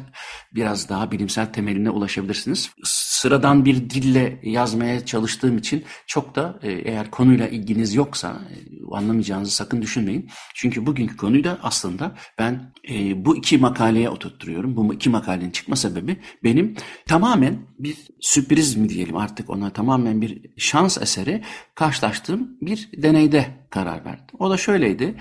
biraz 0.55 0.89
daha 0.89 1.11
bilimsel 1.11 1.53
temeline 1.53 1.91
ulaşabilirsiniz. 1.91 2.71
Sıradan 2.85 3.65
bir 3.65 3.91
dille 3.91 4.41
yazmaya 4.43 5.07
çalıştığım 5.07 5.59
için 5.59 5.85
çok 6.07 6.35
da 6.35 6.59
eğer 6.63 7.11
konuyla 7.11 7.49
ilginiz 7.49 7.95
yoksa 7.95 8.41
anlamayacağınızı 8.93 9.53
sakın 9.53 9.83
düşünmeyin. 9.83 10.31
Çünkü 10.59 10.87
bugünkü 10.87 11.17
konuyu 11.17 11.45
da 11.45 11.59
aslında 11.63 12.15
ben 12.39 12.73
e, 12.91 13.25
bu 13.25 13.37
iki 13.37 13.59
makaleye 13.59 14.11
oturtturuyorum. 14.11 14.77
Bu 14.77 14.95
iki 14.95 15.11
makalenin 15.11 15.51
çıkma 15.51 15.77
sebebi 15.77 16.17
benim 16.45 16.75
tamamen 17.07 17.59
bir 17.79 17.97
sürpriz 18.21 18.77
mi 18.77 18.89
diyelim 18.89 19.17
artık 19.17 19.51
ona 19.51 19.71
tamamen 19.71 20.21
bir 20.21 20.51
şans 20.57 20.99
eseri 21.03 21.43
karşılaştığım 21.75 22.59
bir 22.61 22.89
deneyde 22.97 23.47
karar 23.71 24.05
verdim. 24.05 24.37
O 24.39 24.51
da 24.51 24.57
şöyleydi. 24.57 25.15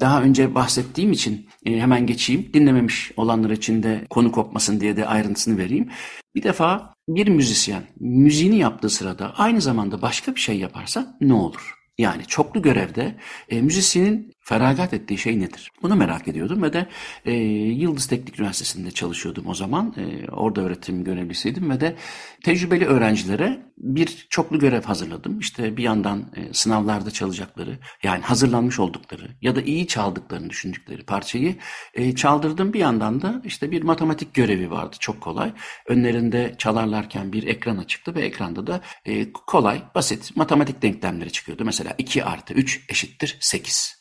Daha 0.00 0.22
önce 0.22 0.54
bahsettiğim 0.54 1.12
için 1.12 1.48
e, 1.66 1.80
hemen 1.80 2.06
geçeyim. 2.06 2.50
Dinlememiş 2.54 3.12
olanlar 3.16 3.50
için 3.50 3.82
de 3.82 4.06
konu 4.10 4.32
kopmasın 4.32 4.80
diye 4.80 4.96
de 4.96 5.06
ayrıntısını 5.06 5.58
vereyim. 5.58 5.90
Bir 6.34 6.42
defa 6.42 6.94
bir 7.08 7.28
müzisyen 7.28 7.82
müziğini 8.00 8.58
yaptığı 8.58 8.90
sırada 8.90 9.34
aynı 9.36 9.60
zamanda 9.60 10.02
başka 10.02 10.34
bir 10.34 10.40
şey 10.40 10.58
yaparsa 10.58 11.16
ne 11.20 11.32
olur? 11.32 11.80
Yani 12.00 12.26
çoklu 12.26 12.62
görevde 12.62 13.16
e, 13.48 13.62
müzisyenin 13.62 14.32
feragat 14.40 14.94
ettiği 14.94 15.18
şey 15.18 15.40
nedir? 15.40 15.72
Bunu 15.82 15.96
merak 15.96 16.28
ediyordum 16.28 16.62
ve 16.62 16.72
de 16.72 16.86
e, 17.24 17.32
Yıldız 17.32 18.06
Teknik 18.06 18.40
Üniversitesi'nde 18.40 18.90
çalışıyordum 18.90 19.46
o 19.46 19.54
zaman. 19.54 19.94
E, 19.96 20.30
orada 20.30 20.60
öğretim 20.60 21.04
görevlisiydim 21.04 21.70
ve 21.70 21.80
de 21.80 21.96
tecrübeli 22.44 22.86
öğrencilere 22.86 23.70
bir 23.78 24.26
çoklu 24.30 24.58
görev 24.58 24.82
hazırladım. 24.82 25.38
İşte 25.38 25.76
bir 25.76 25.82
yandan 25.82 26.32
e, 26.36 26.54
sınavlarda 26.54 27.10
çalacakları 27.10 27.78
yani 28.02 28.22
hazırlanmış 28.22 28.78
oldukları 28.78 29.28
ya 29.42 29.56
da 29.56 29.62
iyi 29.62 29.86
çaldıklarını 29.86 30.50
düşündükleri 30.50 31.02
parçayı 31.02 31.56
e, 31.94 32.14
çaldırdım. 32.14 32.72
Bir 32.72 32.78
yandan 32.78 33.22
da 33.22 33.42
işte 33.44 33.70
bir 33.70 33.82
matematik 33.82 34.34
görevi 34.34 34.70
vardı 34.70 34.96
çok 35.00 35.20
kolay. 35.20 35.52
Önlerinde 35.86 36.54
çalarlarken 36.58 37.32
bir 37.32 37.46
ekran 37.46 37.76
açıktı 37.76 38.14
ve 38.14 38.20
ekranda 38.20 38.66
da 38.66 38.80
e, 39.04 39.32
kolay 39.32 39.82
basit 39.94 40.36
matematik 40.36 40.82
denklemleri 40.82 41.32
çıkıyordu. 41.32 41.64
Mesela 41.64 41.94
2 41.98 42.24
artı 42.24 42.54
3 42.54 42.84
eşittir 42.88 43.36
8 43.40 43.99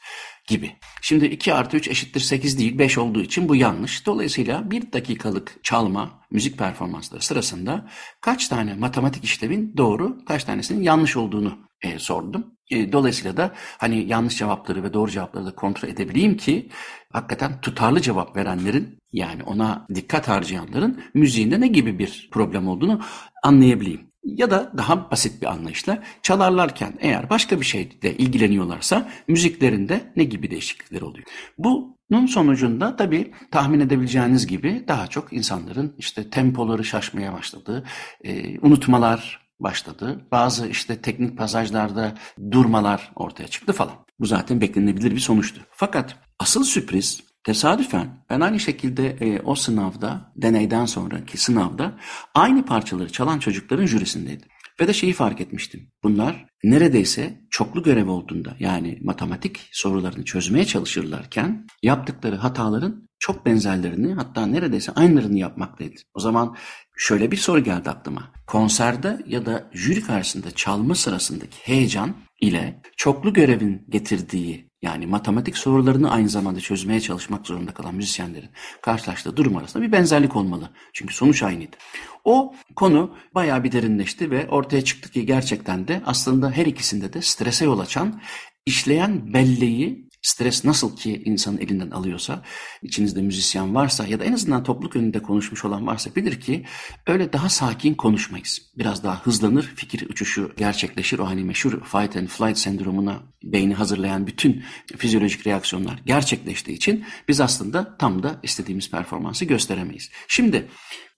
gibi. 0.50 0.76
Şimdi 1.02 1.26
2 1.26 1.54
artı 1.54 1.78
3 1.78 1.88
eşittir 1.88 2.20
8 2.20 2.60
değil 2.60 2.78
5 2.78 2.98
olduğu 2.98 3.22
için 3.22 3.50
bu 3.50 3.56
yanlış. 3.56 4.06
Dolayısıyla 4.06 4.72
bir 4.72 4.92
dakikalık 4.92 5.64
çalma 5.64 6.22
müzik 6.32 6.58
performansları 6.58 7.22
sırasında 7.22 7.88
kaç 8.22 8.48
tane 8.48 8.74
matematik 8.74 9.24
işlemin 9.24 9.78
doğru 9.78 10.26
kaç 10.26 10.44
tanesinin 10.44 10.82
yanlış 10.84 11.18
olduğunu 11.18 11.58
e, 11.82 12.00
sordum. 12.00 12.46
E, 12.72 12.92
dolayısıyla 12.92 13.38
da 13.38 13.54
hani 13.78 14.08
yanlış 14.08 14.38
cevapları 14.38 14.84
ve 14.84 14.94
doğru 14.94 15.12
cevapları 15.12 15.46
da 15.46 15.56
kontrol 15.56 15.90
edebileyim 15.90 16.38
ki 16.38 16.70
hakikaten 17.14 17.62
tutarlı 17.62 18.02
cevap 18.02 18.36
verenlerin 18.36 19.00
yani 19.14 19.44
ona 19.44 19.86
dikkat 19.96 20.28
harcayanların 20.28 21.02
müziğinde 21.14 21.62
ne 21.62 21.68
gibi 21.68 22.00
bir 22.00 22.30
problem 22.32 22.68
olduğunu 22.68 23.02
anlayabileyim. 23.44 24.09
Ya 24.24 24.52
da 24.52 24.72
daha 24.78 25.12
basit 25.12 25.42
bir 25.42 25.48
anlayışla 25.48 26.04
çalarlarken 26.24 26.94
eğer 27.00 27.30
başka 27.30 27.60
bir 27.60 27.66
şeyle 27.66 28.18
ilgileniyorlarsa 28.18 29.10
müziklerinde 29.28 30.14
ne 30.16 30.24
gibi 30.24 30.52
değişiklikler 30.52 31.02
oluyor. 31.02 31.26
Bunun 31.58 32.26
sonucunda 32.26 32.96
tabii 32.96 33.32
tahmin 33.52 33.80
edebileceğiniz 33.80 34.48
gibi 34.48 34.84
daha 34.88 35.08
çok 35.08 35.34
insanların 35.34 35.96
işte 35.98 36.30
tempoları 36.30 36.86
şaşmaya 36.86 37.34
başladı, 37.34 37.84
e, 38.24 38.60
unutmalar 38.60 39.50
başladı. 39.60 40.28
Bazı 40.32 40.68
işte 40.68 41.02
teknik 41.02 41.38
pasajlarda 41.38 42.14
durmalar 42.52 43.12
ortaya 43.16 43.48
çıktı 43.48 43.74
falan. 43.74 43.96
Bu 44.20 44.26
zaten 44.26 44.62
beklenebilir 44.62 45.12
bir 45.12 45.20
sonuçtu. 45.20 45.62
Fakat 45.72 46.16
asıl 46.40 46.64
sürpriz 46.64 47.29
Tesadüfen 47.44 48.26
ben 48.30 48.40
aynı 48.40 48.60
şekilde 48.60 49.08
e, 49.10 49.42
o 49.42 49.56
sınavda, 49.56 50.34
deneyden 50.36 50.86
sonraki 50.86 51.38
sınavda 51.38 51.98
aynı 52.36 52.66
parçaları 52.66 53.12
çalan 53.12 53.40
çocukların 53.40 53.86
jürisindeydim. 53.86 54.48
Ve 54.82 54.88
de 54.88 54.94
şeyi 54.94 55.14
fark 55.14 55.42
etmiştim. 55.42 55.92
Bunlar 56.04 56.46
neredeyse 56.64 57.42
çoklu 57.50 57.84
görev 57.84 58.10
olduğunda 58.10 58.56
yani 58.60 59.00
matematik 59.02 59.70
sorularını 59.72 60.26
çözmeye 60.26 60.66
çalışırlarken 60.66 61.68
yaptıkları 61.84 62.36
hataların 62.36 63.10
çok 63.20 63.46
benzerlerini 63.46 64.14
hatta 64.14 64.46
neredeyse 64.46 64.92
aynılarını 64.92 65.38
yapmaktaydı. 65.38 65.96
O 66.14 66.20
zaman 66.20 66.56
şöyle 66.98 67.32
bir 67.32 67.38
soru 67.38 67.64
geldi 67.64 67.90
aklıma. 67.90 68.32
Konserde 68.48 69.22
ya 69.28 69.46
da 69.46 69.70
jüri 69.74 70.02
karşısında 70.02 70.52
çalma 70.52 70.96
sırasındaki 70.96 71.58
heyecan 71.62 72.16
ile 72.42 72.82
çoklu 72.98 73.34
görevin 73.34 73.86
getirdiği 73.90 74.69
yani 74.82 75.06
matematik 75.06 75.58
sorularını 75.58 76.12
aynı 76.12 76.30
zamanda 76.30 76.60
çözmeye 76.60 77.00
çalışmak 77.00 77.48
zorunda 77.48 77.74
kalan 77.74 77.96
müzisyenlerin 77.96 78.50
karşılaştığı 78.82 79.38
durum 79.38 79.58
arasında 79.58 79.84
bir 79.84 79.92
benzerlik 79.92 80.36
olmalı. 80.36 80.70
Çünkü 80.94 81.14
sonuç 81.14 81.44
aynıydı. 81.44 81.76
O 82.24 82.56
konu 82.76 83.16
bayağı 83.36 83.64
bir 83.64 83.72
derinleşti 83.72 84.32
ve 84.32 84.48
ortaya 84.50 84.84
çıktı 84.84 85.12
ki 85.12 85.26
gerçekten 85.26 85.88
de 85.88 86.02
aslında 86.06 86.52
her 86.52 86.66
ikisinde 86.66 87.14
de 87.14 87.22
strese 87.22 87.66
yol 87.66 87.80
açan 87.80 88.22
işleyen 88.66 89.34
belleği 89.34 90.09
Stres 90.22 90.66
nasıl 90.66 90.98
ki 90.98 91.22
insanın 91.26 91.58
elinden 91.58 91.92
alıyorsa, 91.92 92.44
içinizde 92.82 93.22
müzisyen 93.22 93.76
varsa 93.76 94.08
ya 94.08 94.20
da 94.20 94.24
en 94.24 94.34
azından 94.34 94.64
topluluk 94.64 94.96
önünde 94.96 95.20
konuşmuş 95.22 95.66
olan 95.66 95.88
varsa 95.88 96.16
bilir 96.16 96.42
ki 96.42 96.66
öyle 97.08 97.34
daha 97.34 97.50
sakin 97.50 97.94
konuşmayız. 97.94 98.62
Biraz 98.78 99.04
daha 99.04 99.26
hızlanır, 99.26 99.64
fikir 99.76 100.10
uçuşu 100.10 100.52
gerçekleşir. 100.58 101.20
O 101.20 101.28
hani 101.28 101.44
meşhur 101.44 101.72
fight 101.84 102.16
and 102.16 102.28
flight 102.28 102.58
sendromuna 102.58 103.24
beyni 103.44 103.74
hazırlayan 103.74 104.28
bütün 104.28 104.64
fizyolojik 104.98 105.48
reaksiyonlar 105.48 106.02
gerçekleştiği 106.06 106.78
için 106.78 107.06
biz 107.28 107.42
aslında 107.42 107.98
tam 107.98 108.24
da 108.24 108.40
istediğimiz 108.44 108.92
performansı 108.92 109.46
gösteremeyiz. 109.46 110.10
Şimdi 110.28 110.68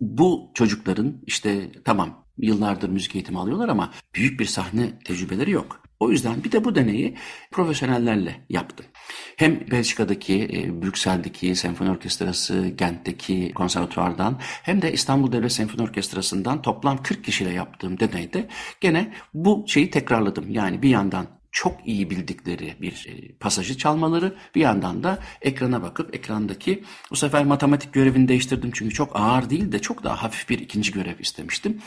bu 0.01 0.51
çocukların 0.53 1.21
işte 1.27 1.71
tamam 1.85 2.25
yıllardır 2.37 2.89
müzik 2.89 3.15
eğitimi 3.15 3.39
alıyorlar 3.39 3.69
ama 3.69 3.93
büyük 4.15 4.39
bir 4.39 4.45
sahne 4.45 4.99
tecrübeleri 4.99 5.51
yok. 5.51 5.81
O 5.99 6.11
yüzden 6.11 6.43
bir 6.43 6.51
de 6.51 6.63
bu 6.63 6.75
deneyi 6.75 7.17
profesyonellerle 7.51 8.45
yaptım. 8.49 8.85
Hem 9.35 9.71
Belçika'daki, 9.71 10.43
e, 10.53 10.81
Brüksel'deki 10.81 11.55
senfoni 11.55 11.91
orkestrası, 11.91 12.67
Gent'teki 12.67 13.51
konservatuvardan 13.55 14.39
hem 14.41 14.81
de 14.81 14.93
İstanbul 14.93 15.31
Devlet 15.31 15.51
Senfoni 15.51 15.83
Orkestrası'ndan 15.83 16.61
toplam 16.61 17.03
40 17.03 17.23
kişiyle 17.23 17.51
yaptığım 17.51 17.99
deneyde 17.99 18.47
gene 18.81 19.13
bu 19.33 19.65
şeyi 19.67 19.89
tekrarladım. 19.89 20.45
Yani 20.49 20.81
bir 20.81 20.89
yandan 20.89 21.27
çok 21.51 21.87
iyi 21.87 22.09
bildikleri 22.09 22.75
bir 22.81 23.07
e, 23.09 23.35
pasajı 23.35 23.77
çalmaları 23.77 24.35
bir 24.55 24.61
yandan 24.61 25.03
da 25.03 25.19
ekrana 25.41 25.81
bakıp 25.81 26.15
ekrandaki 26.15 26.83
bu 27.11 27.15
sefer 27.15 27.45
matematik 27.45 27.93
görevini 27.93 28.27
değiştirdim 28.27 28.71
çünkü 28.73 28.93
çok 28.95 29.19
ağır 29.19 29.49
değil 29.49 29.71
de 29.71 29.79
çok 29.79 30.03
daha 30.03 30.23
hafif 30.23 30.49
bir 30.49 30.59
ikinci 30.59 30.91
görev 30.91 31.19
istemiştim. 31.19 31.81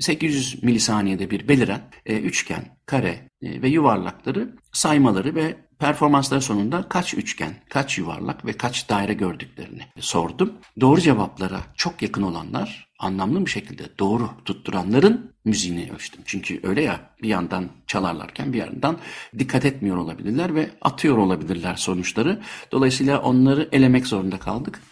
800 0.00 0.62
milisaniyede 0.62 1.30
bir 1.30 1.48
beliren 1.48 1.80
e, 2.06 2.18
üçgen, 2.18 2.78
kare 2.86 3.30
e, 3.42 3.62
ve 3.62 3.68
yuvarlakları 3.68 4.56
saymaları 4.72 5.34
ve 5.34 5.56
performansları 5.82 6.40
sonunda 6.40 6.88
kaç 6.88 7.14
üçgen, 7.14 7.54
kaç 7.68 7.98
yuvarlak 7.98 8.46
ve 8.46 8.52
kaç 8.52 8.88
daire 8.88 9.14
gördüklerini 9.14 9.82
sordum. 10.00 10.52
Doğru 10.80 11.00
cevaplara 11.00 11.60
çok 11.76 12.02
yakın 12.02 12.22
olanlar 12.22 12.88
anlamlı 12.98 13.46
bir 13.46 13.50
şekilde 13.50 13.98
doğru 13.98 14.30
tutturanların 14.44 15.32
müziğini 15.44 15.90
ölçtüm. 15.94 16.22
Çünkü 16.26 16.60
öyle 16.62 16.82
ya 16.82 17.00
bir 17.22 17.28
yandan 17.28 17.68
çalarlarken 17.86 18.52
bir 18.52 18.58
yandan 18.58 18.98
dikkat 19.38 19.64
etmiyor 19.64 19.96
olabilirler 19.96 20.54
ve 20.54 20.70
atıyor 20.82 21.16
olabilirler 21.16 21.74
sonuçları. 21.74 22.42
Dolayısıyla 22.72 23.22
onları 23.22 23.68
elemek 23.72 24.06
zorunda 24.06 24.38
kaldık. 24.38 24.82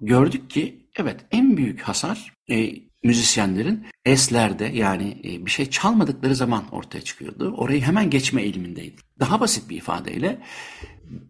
Gördük 0.00 0.50
ki 0.50 0.88
evet 0.96 1.20
en 1.30 1.56
büyük 1.56 1.80
hasar 1.80 2.32
e, 2.50 2.87
müzisyenlerin 3.04 3.86
eslerde 4.04 4.64
yani 4.64 5.20
e, 5.24 5.46
bir 5.46 5.50
şey 5.50 5.70
çalmadıkları 5.70 6.34
zaman 6.34 6.64
ortaya 6.74 7.00
çıkıyordu. 7.00 7.54
Orayı 7.56 7.80
hemen 7.80 8.10
geçme 8.10 8.42
eğilimindeydi. 8.42 8.96
Daha 9.20 9.40
basit 9.40 9.70
bir 9.70 9.76
ifadeyle 9.76 10.42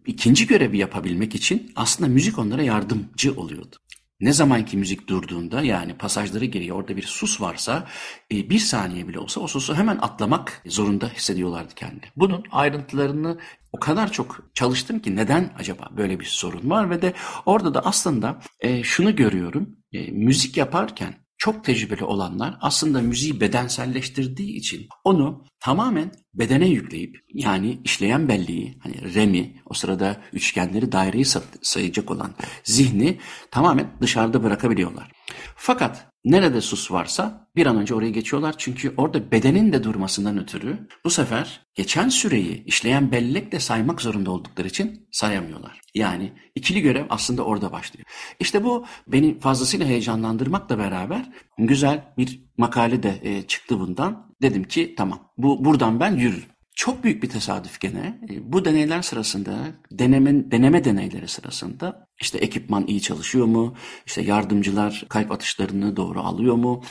ikinci 0.05 0.47
görevi 0.47 0.77
yapabilmek 0.77 1.35
için 1.35 1.71
aslında 1.75 2.09
müzik 2.09 2.39
onlara 2.39 2.63
yardımcı 2.63 3.33
oluyordu. 3.35 3.75
Ne 4.21 4.33
zamanki 4.33 4.77
müzik 4.77 5.07
durduğunda 5.09 5.61
yani 5.61 5.93
pasajları 5.93 6.45
geriye 6.45 6.73
orada 6.73 6.97
bir 6.97 7.03
sus 7.03 7.41
varsa 7.41 7.87
e, 8.31 8.49
bir 8.49 8.59
saniye 8.59 9.07
bile 9.07 9.19
olsa 9.19 9.41
o 9.41 9.47
susu 9.47 9.75
hemen 9.75 9.97
atlamak 9.97 10.61
zorunda 10.65 11.09
hissediyorlardı 11.09 11.75
kendini. 11.75 12.03
Bunun 12.15 12.43
ayrıntılarını 12.51 13.39
o 13.73 13.79
kadar 13.79 14.11
çok 14.11 14.49
çalıştım 14.53 14.99
ki 14.99 15.15
neden 15.15 15.53
acaba 15.59 15.89
böyle 15.97 16.19
bir 16.19 16.25
sorun 16.25 16.69
var 16.69 16.89
ve 16.89 17.01
de 17.01 17.13
orada 17.45 17.73
da 17.73 17.85
aslında 17.85 18.39
e, 18.59 18.83
şunu 18.83 19.15
görüyorum 19.15 19.75
müzik 20.11 20.57
yaparken 20.57 21.15
çok 21.39 21.63
tecrübeli 21.63 22.03
olanlar 22.03 22.57
aslında 22.61 23.01
müziği 23.01 23.41
bedenselleştirdiği 23.41 24.55
için 24.55 24.87
onu 25.03 25.45
tamamen 25.59 26.11
bedene 26.33 26.67
yükleyip 26.67 27.17
yani 27.33 27.79
işleyen 27.83 28.29
belleği 28.29 28.77
hani 28.79 29.13
remi 29.13 29.61
o 29.65 29.73
sırada 29.73 30.21
üçgenleri 30.33 30.91
daireyi 30.91 31.25
sayacak 31.61 32.11
olan 32.11 32.31
zihni 32.63 33.17
tamamen 33.51 33.91
dışarıda 34.01 34.43
bırakabiliyorlar. 34.43 35.11
Fakat 35.55 36.07
nerede 36.25 36.61
sus 36.61 36.91
varsa 36.91 37.47
bir 37.55 37.65
an 37.65 37.77
önce 37.77 37.95
oraya 37.95 38.09
geçiyorlar. 38.09 38.55
Çünkü 38.57 38.93
orada 38.97 39.31
bedenin 39.31 39.73
de 39.73 39.83
durmasından 39.83 40.39
ötürü 40.39 40.87
bu 41.05 41.09
sefer 41.09 41.65
geçen 41.75 42.09
süreyi 42.09 42.63
işleyen 42.63 43.11
bellek 43.11 43.51
de 43.51 43.59
saymak 43.59 44.01
zorunda 44.01 44.31
oldukları 44.31 44.67
için 44.67 45.07
sayamıyorlar. 45.11 45.81
Yani 45.95 46.33
ikili 46.55 46.81
görev 46.81 47.05
aslında 47.09 47.43
orada 47.43 47.71
başlıyor. 47.71 48.05
İşte 48.39 48.63
bu 48.63 48.85
beni 49.07 49.39
fazlasıyla 49.39 49.85
heyecanlandırmakla 49.85 50.77
beraber 50.77 51.29
güzel 51.57 52.13
bir 52.17 52.43
makale 52.57 53.03
de 53.03 53.19
e, 53.23 53.41
çıktı 53.41 53.79
bundan. 53.79 54.29
Dedim 54.41 54.63
ki 54.63 54.95
tamam 54.97 55.31
bu 55.37 55.65
buradan 55.65 55.99
ben 55.99 56.15
yürürüm. 56.15 56.49
Çok 56.79 57.03
büyük 57.03 57.23
bir 57.23 57.29
tesadüf 57.29 57.79
gene. 57.79 58.19
E, 58.29 58.53
bu 58.53 58.65
deneyler 58.65 59.01
sırasında, 59.01 59.57
deneme, 59.91 60.51
deneme 60.51 60.83
deneyleri 60.83 61.27
sırasında 61.27 62.07
işte 62.21 62.37
ekipman 62.37 62.87
iyi 62.87 63.01
çalışıyor 63.01 63.45
mu? 63.45 63.75
İşte 64.05 64.21
yardımcılar 64.21 65.05
kalp 65.09 65.31
atışlarını 65.31 65.95
doğru 65.95 66.21
alıyor 66.21 66.55
mu? 66.55 66.83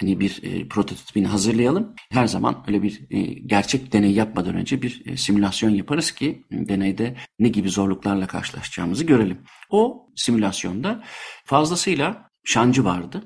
Hani 0.00 0.20
bir 0.20 0.40
e, 0.42 0.68
prototipini 0.68 1.26
hazırlayalım. 1.26 1.94
Her 2.10 2.26
zaman 2.26 2.64
öyle 2.68 2.82
bir 2.82 3.00
e, 3.10 3.20
gerçek 3.22 3.92
deney 3.92 4.12
yapmadan 4.12 4.54
önce 4.54 4.82
bir 4.82 5.02
e, 5.06 5.16
simülasyon 5.16 5.70
yaparız 5.70 6.10
ki 6.10 6.44
deneyde 6.50 7.16
ne 7.38 7.48
gibi 7.48 7.70
zorluklarla 7.70 8.26
karşılaşacağımızı 8.26 9.04
görelim. 9.04 9.38
O 9.70 10.10
simülasyonda 10.16 11.04
fazlasıyla 11.44 12.30
şancı 12.44 12.84
vardı. 12.84 13.24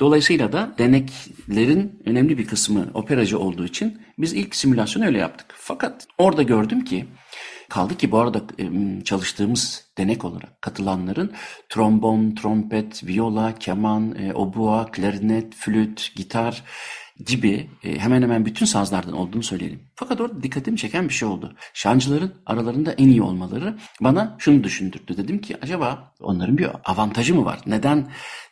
Dolayısıyla 0.00 0.52
da 0.52 0.74
deneklerin 0.78 2.02
önemli 2.06 2.38
bir 2.38 2.46
kısmı 2.46 2.90
operacı 2.94 3.38
olduğu 3.38 3.64
için 3.64 4.02
biz 4.18 4.32
ilk 4.32 4.54
simülasyonu 4.54 5.06
öyle 5.06 5.18
yaptık. 5.18 5.54
Fakat 5.56 6.06
orada 6.18 6.42
gördüm 6.42 6.84
ki 6.84 7.04
kaldı 7.68 7.96
ki 7.96 8.10
bu 8.10 8.18
arada 8.18 8.42
çalıştığımız 9.04 9.84
denek 9.98 10.24
olarak 10.24 10.62
katılanların 10.62 11.32
trombon, 11.68 12.34
trompet, 12.34 13.06
viola, 13.06 13.54
keman, 13.54 14.14
e, 14.14 14.34
obua, 14.34 14.86
klarinet, 14.86 15.54
flüt, 15.54 16.12
gitar 16.16 16.64
gibi 17.26 17.70
e, 17.84 17.98
hemen 17.98 18.22
hemen 18.22 18.46
bütün 18.46 18.66
sazlardan 18.66 19.12
olduğunu 19.12 19.42
söyleyelim. 19.42 19.80
Fakat 19.94 20.20
orada 20.20 20.42
dikkatimi 20.42 20.76
çeken 20.76 21.08
bir 21.08 21.14
şey 21.14 21.28
oldu. 21.28 21.56
Şancıların 21.74 22.34
aralarında 22.46 22.92
en 22.92 23.08
iyi 23.08 23.22
olmaları 23.22 23.78
bana 24.00 24.36
şunu 24.38 24.64
düşündürdü. 24.64 25.16
Dedim 25.16 25.40
ki 25.40 25.56
acaba 25.62 26.14
onların 26.20 26.58
bir 26.58 26.68
avantajı 26.84 27.34
mı 27.34 27.44
var? 27.44 27.60
Neden 27.66 28.10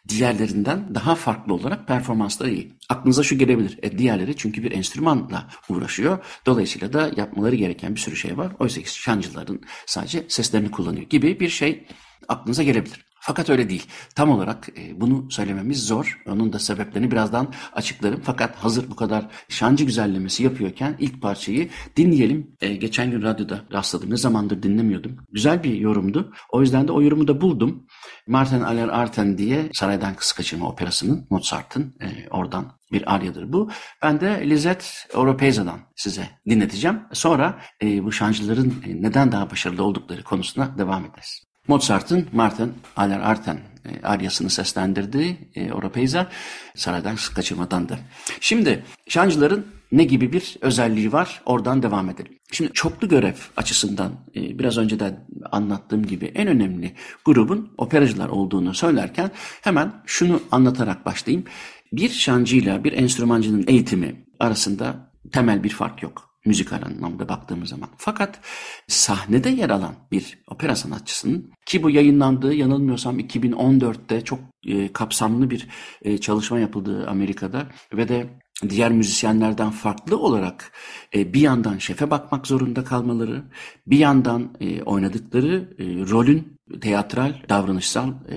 diğerlerinden 0.09 0.95
daha 0.95 1.15
farklı 1.15 1.55
olarak 1.55 1.89
performansları 1.89 2.51
iyi? 2.51 2.73
Aklınıza 2.89 3.23
şu 3.23 3.39
gelebilir. 3.39 3.79
E, 3.83 3.99
diğerleri 3.99 4.37
çünkü 4.37 4.63
bir 4.63 4.73
enstrümanla 4.73 5.49
uğraşıyor. 5.69 6.19
Dolayısıyla 6.47 6.93
da 6.93 7.11
yapmaları 7.17 7.57
gereken 7.57 7.95
bir 7.95 8.01
sürü 8.01 8.17
şey 8.17 8.39
var. 8.39 8.53
Oysa 8.59 8.83
ki 8.83 9.01
şancıların 9.01 9.61
sadece 9.87 10.25
seslerini 10.29 10.71
kullanıyor 10.71 11.07
gibi 11.07 11.41
bir 11.41 11.49
şey 11.49 11.87
aklınıza 12.29 12.63
gelebilir. 12.63 13.06
Fakat 13.27 13.51
öyle 13.51 13.69
değil. 13.69 13.87
Tam 14.15 14.31
olarak 14.31 14.69
e, 14.79 15.01
bunu 15.01 15.31
söylememiz 15.31 15.87
zor. 15.87 16.23
Onun 16.27 16.53
da 16.53 16.59
sebeplerini 16.59 17.11
birazdan 17.11 17.53
açıklarım. 17.73 18.21
Fakat 18.25 18.57
hazır 18.57 18.91
bu 18.91 18.97
kadar 18.97 19.27
şancı 19.49 19.85
güzellemesi 19.85 20.43
yapıyorken 20.43 20.97
ilk 20.99 21.23
parçayı 21.23 21.69
dinleyelim. 21.97 22.57
E, 22.61 22.75
geçen 22.75 23.11
gün 23.11 23.23
radyoda 23.23 23.65
rastladım. 23.73 24.11
Ne 24.11 24.17
zamandır 24.17 24.63
dinlemiyordum. 24.63 25.17
Güzel 25.33 25.65
bir 25.65 25.75
yorumdu. 25.75 26.33
O 26.51 26.61
yüzden 26.61 26.89
de 26.89 26.93
o 26.93 27.03
yorumu 27.03 27.29
da 27.29 27.41
buldum. 27.41 27.87
Martin 28.27 28.61
Aller 28.61 28.89
Arten 28.89 29.39
diye 29.39 29.71
Saraydan 29.73 30.15
Kız 30.15 30.33
Kaçırma 30.33 30.69
Operası'nın 30.69 31.27
Mozart'ın 31.31 31.95
e, 32.01 32.29
oradan 32.31 32.73
bir 32.93 33.15
aryadır 33.15 33.53
bu. 33.53 33.71
Ben 34.03 34.21
de 34.21 34.51
Lisette 34.51 34.87
Oropeza'dan 35.15 35.81
size 35.97 36.29
dinleteceğim. 36.49 37.01
Sonra 37.13 37.59
e, 37.83 38.05
bu 38.05 38.13
şancıların 38.13 38.75
neden 38.87 39.33
daha 39.33 39.51
başarılı 39.51 39.85
oldukları 39.85 40.25
konusuna 40.25 40.79
devam 40.79 41.05
ederiz. 41.05 41.47
Mozart'ın 41.69 42.27
Martin 42.33 42.75
Aller 42.97 43.21
Arten 43.21 43.59
e, 43.85 44.07
aryasını 44.07 44.51
seslendirdiği 44.51 45.37
e, 45.55 45.73
Oropeza 45.73 46.29
saraydan 46.75 47.17
kaçırmadan 47.35 47.89
da. 47.89 47.99
Şimdi 48.41 48.85
şancıların 49.09 49.67
ne 49.93 50.05
gibi 50.05 50.33
bir 50.33 50.57
özelliği 50.61 51.13
var 51.13 51.43
oradan 51.47 51.83
devam 51.83 52.11
edelim. 52.11 52.39
Şimdi 52.53 52.73
çoklu 52.73 53.09
görev 53.09 53.35
açısından 53.57 54.13
e, 54.37 54.59
biraz 54.59 54.79
önce 54.79 55.01
de 55.01 55.15
anlattığım 55.53 56.07
gibi 56.07 56.25
en 56.25 56.49
önemli 56.49 56.93
grubun 57.25 57.73
operacılar 57.79 58.29
olduğunu 58.29 58.75
söylerken 58.75 59.31
hemen 59.63 59.93
şunu 60.07 60.43
anlatarak 60.51 61.07
başlayayım. 61.07 61.45
Bir 61.93 62.09
şancıyla 62.09 62.85
bir 62.85 62.93
enstrümancının 62.93 63.65
eğitimi 63.67 64.25
arasında 64.41 65.13
temel 65.33 65.65
bir 65.65 65.71
fark 65.71 66.03
yok 66.03 66.36
müzikal 66.47 66.83
anlamda 66.83 67.29
baktığımız 67.29 67.69
zaman. 67.69 67.89
Fakat 67.97 68.41
sahnede 68.89 69.51
yer 69.51 69.71
alan 69.71 69.95
bir 70.13 70.39
opera 70.49 70.77
sanatçısının 70.77 71.53
ki 71.67 71.83
bu 71.83 71.91
yayınlandığı 71.91 72.55
yanılmıyorsam 72.55 73.21
2014'te 73.21 74.21
çok 74.21 74.39
e, 74.67 74.93
kapsamlı 74.93 75.51
bir 75.51 75.69
e, 76.03 76.19
çalışma 76.19 76.59
yapıldığı 76.59 77.09
Amerika'da 77.09 77.67
ve 77.93 78.09
de 78.09 78.27
diğer 78.69 78.93
müzisyenlerden 78.93 79.71
farklı 79.71 80.19
olarak 80.19 80.73
e, 81.15 81.35
bir 81.35 81.41
yandan 81.41 81.79
şefe 81.79 82.11
bakmak 82.11 82.47
zorunda 82.47 82.85
kalmaları, 82.85 83.43
bir 83.87 83.99
yandan 83.99 84.57
e, 84.61 84.83
oynadıkları 84.83 85.75
e, 85.79 85.85
rolün 85.85 86.57
teatral, 86.81 87.35
davranışsal 87.49 88.09
e, 88.09 88.37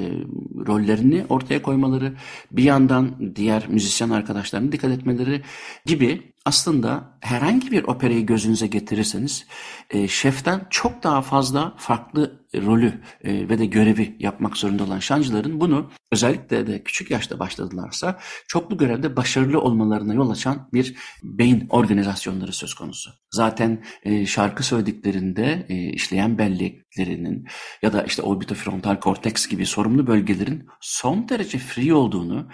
rollerini 0.67 1.25
ortaya 1.29 1.61
koymaları, 1.61 2.13
bir 2.51 2.63
yandan 2.63 3.35
diğer 3.35 3.67
müzisyen 3.67 4.09
arkadaşlarına 4.09 4.71
dikkat 4.71 4.91
etmeleri 4.91 5.41
gibi 5.85 6.33
aslında 6.45 7.17
herhangi 7.21 7.71
bir 7.71 7.83
operayı 7.83 8.25
gözünüze 8.25 8.67
getirirseniz 8.67 9.45
e, 9.89 10.07
şeften 10.07 10.67
çok 10.69 11.03
daha 11.03 11.21
fazla 11.21 11.73
farklı 11.77 12.45
rolü 12.55 13.01
e, 13.23 13.49
ve 13.49 13.59
de 13.59 13.65
görevi 13.65 14.15
yapmak 14.19 14.57
zorunda 14.57 14.83
olan 14.83 14.99
şancıların 14.99 15.59
bunu 15.59 15.91
özellikle 16.11 16.67
de 16.67 16.83
küçük 16.83 17.11
yaşta 17.11 17.39
başladılarsa 17.39 18.19
çoklu 18.47 18.77
görevde 18.77 19.15
başarılı 19.15 19.61
olmalarına 19.61 20.13
yol 20.13 20.29
açan 20.29 20.69
bir 20.73 20.95
beyin 21.23 21.67
organizasyonları 21.69 22.53
söz 22.53 22.73
konusu. 22.73 23.11
Zaten 23.31 23.83
e, 24.03 24.25
şarkı 24.25 24.63
söylediklerinde 24.63 25.65
işleyen 25.93 26.37
belleklerinin 26.37 27.47
ya 27.81 27.93
da 27.93 28.03
işte 28.03 28.21
orbitofrontal 28.21 28.99
korteks 28.99 29.47
gibi 29.47 29.65
sorumlu 29.65 30.07
bölgelerin 30.07 30.67
son 30.81 31.29
derece 31.29 31.57
free 31.57 31.93
olduğunu, 31.93 32.49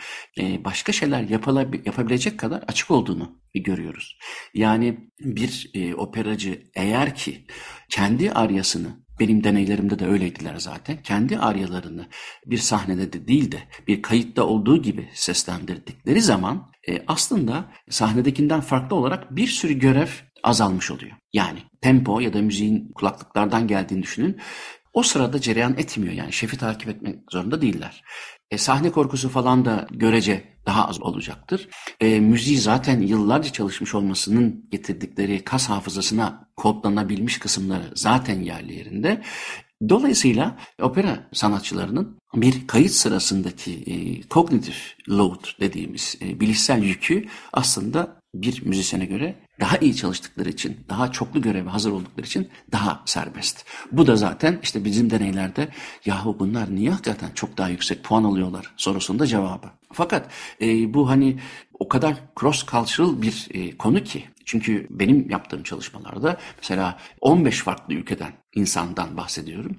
başka 0.66 0.92
şeyler 0.92 1.22
yapabilecek 1.86 2.40
kadar 2.40 2.64
açık 2.68 2.92
olduğunu 2.92 3.45
görüyoruz. 3.64 4.18
Yani 4.54 4.98
bir 5.20 5.72
e, 5.74 5.96
operacı 5.96 6.62
eğer 6.76 7.16
ki 7.16 7.46
kendi 7.90 8.32
aryasını 8.32 9.06
benim 9.20 9.44
deneylerimde 9.44 10.00
de 10.00 10.08
öyleydiler 10.08 10.56
zaten. 10.58 11.02
Kendi 11.04 11.38
aryalarını 11.40 12.08
bir 12.46 12.58
sahnede 12.58 13.14
de 13.14 13.28
değil 13.28 13.52
de 13.52 13.58
bir 13.88 14.02
kayıtta 14.02 14.44
olduğu 14.44 14.82
gibi 14.82 15.10
seslendirdikleri 15.14 16.22
zaman 16.22 16.72
e, 16.90 17.04
aslında 17.08 17.72
sahnedekinden 17.90 18.62
farklı 18.62 18.96
olarak 18.96 19.36
bir 19.36 19.48
sürü 19.48 19.74
görev 19.74 20.08
azalmış 20.44 20.92
oluyor. 20.92 21.18
Yani 21.34 21.60
tempo 21.82 22.20
ya 22.20 22.34
da 22.34 22.42
müziğin 22.42 22.92
kulaklıklardan 22.96 23.68
geldiğini 23.68 24.04
düşünün. 24.04 24.40
O 24.94 25.04
sırada 25.04 25.42
cereyan 25.42 25.78
etmiyor 25.78 26.14
yani 26.14 26.34
şefi 26.34 26.58
takip 26.58 26.90
etmek 26.90 27.16
zorunda 27.32 27.62
değiller. 27.62 28.04
E, 28.52 28.58
sahne 28.58 28.92
korkusu 28.92 29.30
falan 29.30 29.66
da 29.66 29.88
görece 29.92 30.56
daha 30.66 30.88
az 30.88 31.02
olacaktır. 31.02 31.70
E, 32.00 32.20
müziği 32.20 32.58
zaten 32.58 33.02
yıllarca 33.02 33.52
çalışmış 33.52 33.96
olmasının 33.96 34.70
getirdikleri 34.72 35.44
kas 35.44 35.70
hafızasına 35.70 36.50
kodlanabilmiş 36.58 37.40
kısımları 37.40 37.92
zaten 37.96 38.42
yerli 38.42 38.74
yerinde. 38.74 39.22
Dolayısıyla 39.90 40.58
opera 40.82 41.30
sanatçılarının 41.34 42.20
bir 42.36 42.68
kayıt 42.68 42.92
sırasındaki 42.92 43.74
e, 43.74 44.22
kognitif 44.22 44.96
load 45.10 45.60
dediğimiz 45.60 46.18
e, 46.22 46.40
bilişsel 46.40 46.84
yükü 46.84 47.26
aslında 47.54 48.22
bir 48.42 48.66
müzisyene 48.66 49.06
göre 49.06 49.36
daha 49.60 49.78
iyi 49.78 49.96
çalıştıkları 49.96 50.50
için, 50.50 50.78
daha 50.90 51.12
çoklu 51.12 51.42
göreve 51.42 51.70
hazır 51.70 51.92
oldukları 51.92 52.26
için 52.26 52.50
daha 52.72 53.04
serbest. 53.06 53.66
Bu 53.92 54.08
da 54.08 54.16
zaten 54.16 54.60
işte 54.64 54.86
bizim 54.86 55.10
deneylerde 55.10 55.68
yahu 56.06 56.40
bunlar 56.40 56.76
niye 56.76 56.92
hakikaten 56.92 57.30
çok 57.36 57.58
daha 57.58 57.70
yüksek 57.70 58.04
puan 58.04 58.24
alıyorlar 58.24 58.74
sorusunda 58.78 59.28
cevabı. 59.28 59.68
Fakat 59.94 60.32
e, 60.62 60.94
bu 60.94 61.10
hani 61.10 61.40
o 61.80 61.88
kadar 61.88 62.16
cross 62.40 62.66
cultural 62.66 63.22
bir 63.22 63.48
e, 63.52 63.78
konu 63.78 64.04
ki 64.04 64.24
çünkü 64.46 64.88
benim 64.90 65.30
yaptığım 65.30 65.64
çalışmalarda 65.64 66.38
mesela 66.58 67.00
15 67.22 67.62
farklı 67.62 67.94
ülkeden 67.94 68.34
insandan 68.56 69.18
bahsediyorum. 69.18 69.78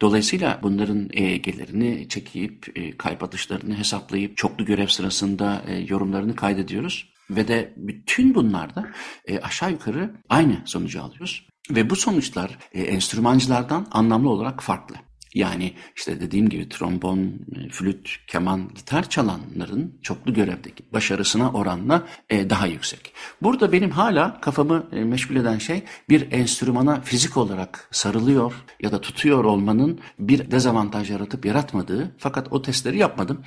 Dolayısıyla 0.00 0.60
bunların 0.62 1.08
EEG'lerini 1.12 2.08
çekip, 2.08 2.78
e, 2.78 2.96
kalp 2.96 3.22
atışlarını 3.22 3.78
hesaplayıp, 3.78 4.36
çoklu 4.36 4.64
görev 4.64 4.86
sırasında 4.86 5.64
e, 5.66 5.78
yorumlarını 5.78 6.36
kaydediyoruz. 6.36 7.13
Ve 7.30 7.48
de 7.48 7.74
bütün 7.76 8.34
bunlarda 8.34 8.88
e, 9.26 9.38
aşağı 9.38 9.70
yukarı 9.70 10.14
aynı 10.28 10.62
sonucu 10.64 11.02
alıyoruz. 11.02 11.46
Ve 11.70 11.90
bu 11.90 11.96
sonuçlar 11.96 12.58
e, 12.72 12.82
enstrümancılardan 12.82 13.86
anlamlı 13.90 14.30
olarak 14.30 14.62
farklı. 14.62 14.96
Yani 15.34 15.72
işte 15.96 16.20
dediğim 16.20 16.48
gibi 16.48 16.68
trombon, 16.68 17.18
e, 17.18 17.68
flüt, 17.68 18.16
keman, 18.26 18.68
gitar 18.74 19.10
çalanların 19.10 19.98
çoklu 20.02 20.34
görevdeki 20.34 20.82
başarısına 20.92 21.52
oranla 21.52 22.02
e, 22.30 22.50
daha 22.50 22.66
yüksek. 22.66 23.12
Burada 23.42 23.72
benim 23.72 23.90
hala 23.90 24.40
kafamı 24.40 24.86
e, 24.92 25.04
meşgul 25.04 25.36
eden 25.36 25.58
şey 25.58 25.82
bir 26.08 26.32
enstrümana 26.32 27.00
fizik 27.00 27.36
olarak 27.36 27.88
sarılıyor 27.90 28.52
ya 28.80 28.92
da 28.92 29.00
tutuyor 29.00 29.44
olmanın 29.44 30.00
bir 30.18 30.50
dezavantaj 30.50 31.10
yaratıp 31.10 31.46
yaratmadığı. 31.46 32.14
Fakat 32.18 32.52
o 32.52 32.62
testleri 32.62 32.98
yapmadım. 32.98 33.42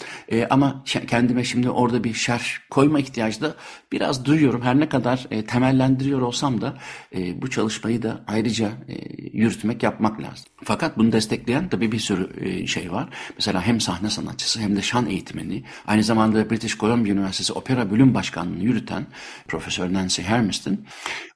Ama 0.49 0.83
kendime 1.07 1.43
şimdi 1.43 1.69
orada 1.69 2.03
bir 2.03 2.13
şer 2.13 2.61
koyma 2.69 2.99
ihtiyacı 2.99 3.41
da 3.41 3.55
biraz 3.91 4.25
duyuyorum. 4.25 4.61
Her 4.61 4.79
ne 4.79 4.89
kadar 4.89 5.27
temellendiriyor 5.47 6.21
olsam 6.21 6.61
da 6.61 6.77
bu 7.35 7.49
çalışmayı 7.49 8.03
da 8.03 8.23
ayrıca 8.27 8.71
yürütmek 9.33 9.83
yapmak 9.83 10.21
lazım. 10.21 10.45
Fakat 10.63 10.97
bunu 10.97 11.11
destekleyen 11.11 11.71
tabii 11.77 11.91
bir 11.91 11.99
sürü 11.99 12.49
e, 12.49 12.67
şey 12.67 12.91
var. 12.91 13.09
Mesela 13.35 13.61
hem 13.61 13.81
sahne 13.81 14.09
sanatçısı 14.09 14.59
hem 14.59 14.75
de 14.75 14.81
şan 14.81 15.05
eğitmeni. 15.05 15.63
Aynı 15.87 16.03
zamanda 16.03 16.49
British 16.49 16.77
Columbia 16.77 17.11
Üniversitesi 17.11 17.53
Opera 17.53 17.91
Bölüm 17.91 18.13
Başkanlığı'nı 18.13 18.63
yürüten 18.63 19.07
Profesör 19.47 19.93
Nancy 19.93 20.21
Hermiston 20.21 20.77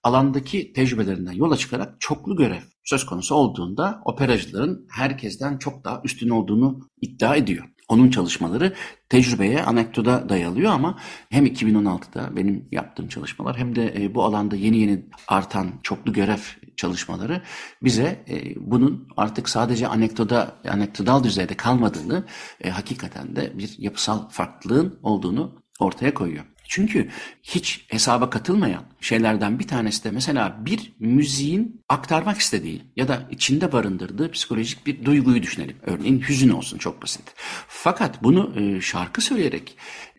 alandaki 0.04 0.74
tecrübelerinden 0.74 1.32
yola 1.32 1.58
çıkarak 1.58 1.96
çoklu 2.00 2.36
görev 2.36 2.62
söz 2.84 3.06
konusu 3.06 3.36
olduğunda 3.36 4.02
operacıların 4.06 4.88
herkesten 4.92 5.58
çok 5.58 5.84
daha 5.84 6.02
üstün 6.04 6.30
olduğunu 6.30 6.80
iddia 7.02 7.36
ediyor. 7.36 7.66
Onun 7.92 8.10
çalışmaları 8.10 8.74
tecrübeye, 9.10 9.64
anekdota 9.64 10.30
dayalıyor 10.30 10.72
ama 10.72 11.00
hem 11.30 11.46
2016'da 11.46 12.36
benim 12.36 12.68
yaptığım 12.72 13.08
çalışmalar 13.08 13.58
hem 13.58 13.76
de 13.76 13.94
e, 13.98 14.16
bu 14.16 14.24
alanda 14.24 14.56
yeni 14.56 14.78
yeni 14.78 15.06
artan 15.28 15.72
çoklu 15.84 16.14
görev 16.14 16.40
çalışmaları 16.78 17.42
bize 17.84 18.26
e, 18.30 18.56
bunun 18.58 19.08
artık 19.18 19.50
sadece 19.50 19.88
anekdota, 19.88 20.56
anekdotal 20.70 21.24
düzeyde 21.24 21.58
kalmadığını, 21.58 22.26
e, 22.62 22.70
hakikaten 22.70 23.36
de 23.36 23.58
bir 23.58 23.76
yapısal 23.78 24.30
farklılığın 24.30 25.00
olduğunu 25.04 25.64
ortaya 25.80 26.14
koyuyor. 26.14 26.46
Çünkü 26.72 27.10
hiç 27.44 27.86
hesaba 27.88 28.30
katılmayan 28.30 28.84
şeylerden 29.02 29.60
bir 29.60 29.68
tanesi 29.68 30.04
de 30.04 30.12
mesela 30.12 30.58
bir 30.66 30.94
müziğin 31.00 31.82
aktarmak 31.90 32.38
istediği 32.38 32.82
ya 32.96 33.08
da 33.08 33.28
içinde 33.32 33.72
barındırdığı 33.72 34.32
psikolojik 34.32 34.88
bir 34.88 35.06
duyguyu 35.06 35.44
düşünelim. 35.44 35.76
Örneğin 35.82 36.22
hüzün 36.22 36.50
olsun 36.50 36.78
çok 36.78 37.02
basit. 37.04 37.24
Fakat 37.68 38.24
bunu 38.24 38.54
e, 38.60 38.82
şarkı 38.82 39.22
söyleyerek 39.22 39.78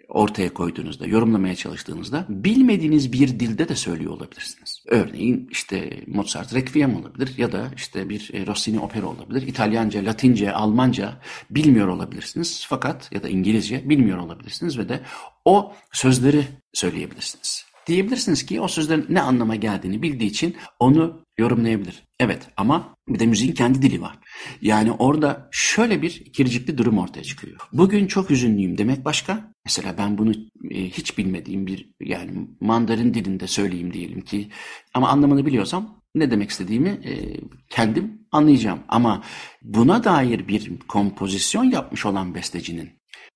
ortaya 0.08 0.54
koyduğunuzda, 0.54 1.06
yorumlamaya 1.06 1.56
çalıştığınızda 1.56 2.26
bilmediğiniz 2.28 3.12
bir 3.12 3.28
dilde 3.28 3.68
de 3.68 3.76
söylüyor 3.76 4.12
olabilirsiniz. 4.12 4.71
Örneğin 4.86 5.48
işte 5.50 6.04
Mozart 6.06 6.54
Requiem 6.54 6.96
olabilir 6.96 7.34
ya 7.38 7.52
da 7.52 7.70
işte 7.76 8.08
bir 8.08 8.30
e, 8.34 8.46
Rossini 8.46 8.80
opera 8.80 9.06
olabilir. 9.06 9.46
İtalyanca, 9.46 10.04
Latince, 10.04 10.52
Almanca 10.52 11.20
bilmiyor 11.50 11.88
olabilirsiniz 11.88 12.66
fakat 12.68 13.12
ya 13.12 13.22
da 13.22 13.28
İngilizce 13.28 13.88
bilmiyor 13.88 14.18
olabilirsiniz 14.18 14.78
ve 14.78 14.88
de 14.88 15.00
o 15.44 15.72
sözleri 15.92 16.44
söyleyebilirsiniz. 16.72 17.64
Diyebilirsiniz 17.86 18.46
ki 18.46 18.60
o 18.60 18.68
sözlerin 18.68 19.06
ne 19.08 19.20
anlama 19.20 19.56
geldiğini 19.56 20.02
bildiği 20.02 20.30
için 20.30 20.56
onu 20.78 21.24
yorumlayabilir. 21.38 22.02
Evet 22.20 22.48
ama 22.56 22.96
bir 23.08 23.18
de 23.18 23.26
müziğin 23.26 23.52
kendi 23.52 23.82
dili 23.82 24.00
var. 24.00 24.18
Yani 24.60 24.92
orada 24.92 25.48
şöyle 25.50 26.02
bir 26.02 26.22
ikircikli 26.26 26.78
durum 26.78 26.98
ortaya 26.98 27.22
çıkıyor. 27.22 27.60
Bugün 27.72 28.06
çok 28.06 28.30
üzünlüyüm 28.30 28.78
demek 28.78 29.04
başka. 29.04 29.52
Mesela 29.64 29.94
ben 29.98 30.18
bunu 30.18 30.32
e, 30.70 30.84
hiç 30.84 31.18
bilmediğim 31.18 31.66
bir 31.66 31.90
yani 32.00 32.48
Mandarin 32.60 33.14
dilinde 33.14 33.46
söyleyeyim 33.46 33.92
diyelim 33.92 34.20
ki 34.20 34.48
ama 34.94 35.08
anlamını 35.08 35.46
biliyorsam 35.46 36.02
ne 36.14 36.30
demek 36.30 36.50
istediğimi 36.50 36.88
e, 36.88 37.40
kendim 37.70 38.26
anlayacağım. 38.32 38.80
Ama 38.88 39.22
buna 39.62 40.04
dair 40.04 40.48
bir 40.48 40.78
kompozisyon 40.78 41.64
yapmış 41.64 42.06
olan 42.06 42.34
bestecinin 42.34 42.90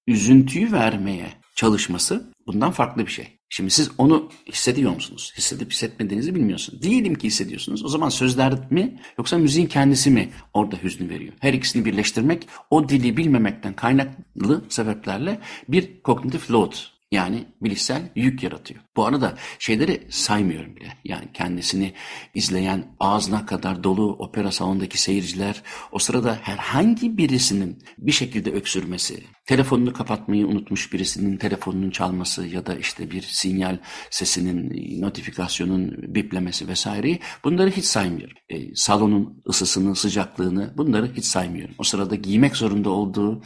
üzüntüyü 0.06 0.72
vermeye 0.72 1.26
çalışması 1.54 2.32
bundan 2.46 2.70
farklı 2.70 3.06
bir 3.06 3.12
şey. 3.12 3.35
Şimdi 3.48 3.70
siz 3.70 3.90
onu 3.98 4.30
hissediyor 4.48 4.94
musunuz? 4.94 5.32
Hissedip 5.36 5.72
hissetmediğinizi 5.72 6.34
bilmiyorsunuz. 6.34 6.82
Diyelim 6.82 7.14
ki 7.14 7.26
hissediyorsunuz. 7.26 7.84
O 7.84 7.88
zaman 7.88 8.08
sözler 8.08 8.54
mi 8.70 9.00
yoksa 9.18 9.38
müziğin 9.38 9.66
kendisi 9.66 10.10
mi 10.10 10.30
orada 10.54 10.76
hüznü 10.76 11.08
veriyor? 11.08 11.32
Her 11.40 11.52
ikisini 11.52 11.84
birleştirmek 11.84 12.48
o 12.70 12.88
dili 12.88 13.16
bilmemekten 13.16 13.76
kaynaklı 13.76 14.64
sebeplerle 14.68 15.40
bir 15.68 16.02
kognitif 16.02 16.50
load 16.50 16.72
yani 17.10 17.44
bilişsel 17.62 18.02
yük 18.14 18.42
yaratıyor. 18.42 18.80
Bu 18.96 19.06
arada 19.06 19.34
şeyleri 19.58 20.06
saymıyorum 20.10 20.76
bile. 20.76 20.92
Yani 21.04 21.28
kendisini 21.34 21.92
izleyen 22.34 22.96
ağzına 23.00 23.46
kadar 23.46 23.84
dolu 23.84 24.12
opera 24.12 24.50
salonundaki 24.50 25.02
seyirciler 25.02 25.62
o 25.92 25.98
sırada 25.98 26.38
herhangi 26.42 27.18
birisinin 27.18 27.82
bir 27.98 28.12
şekilde 28.12 28.52
öksürmesi, 28.52 29.24
telefonunu 29.46 29.92
kapatmayı 29.92 30.46
unutmuş 30.46 30.92
birisinin 30.92 31.36
telefonunun 31.36 31.90
çalması 31.90 32.46
ya 32.46 32.66
da 32.66 32.74
işte 32.74 33.10
bir 33.10 33.22
sinyal 33.22 33.78
sesinin, 34.10 34.72
notifikasyonun 35.02 36.14
biplemesi 36.14 36.68
vesaireyi 36.68 37.20
bunları 37.44 37.70
hiç 37.70 37.84
saymıyorum. 37.84 38.36
E, 38.48 38.74
salonun 38.74 39.42
ısısını, 39.48 39.96
sıcaklığını 39.96 40.74
bunları 40.76 41.12
hiç 41.16 41.24
saymıyorum. 41.24 41.74
O 41.78 41.84
sırada 41.84 42.14
giymek 42.14 42.56
zorunda 42.56 42.90
olduğu 42.90 43.42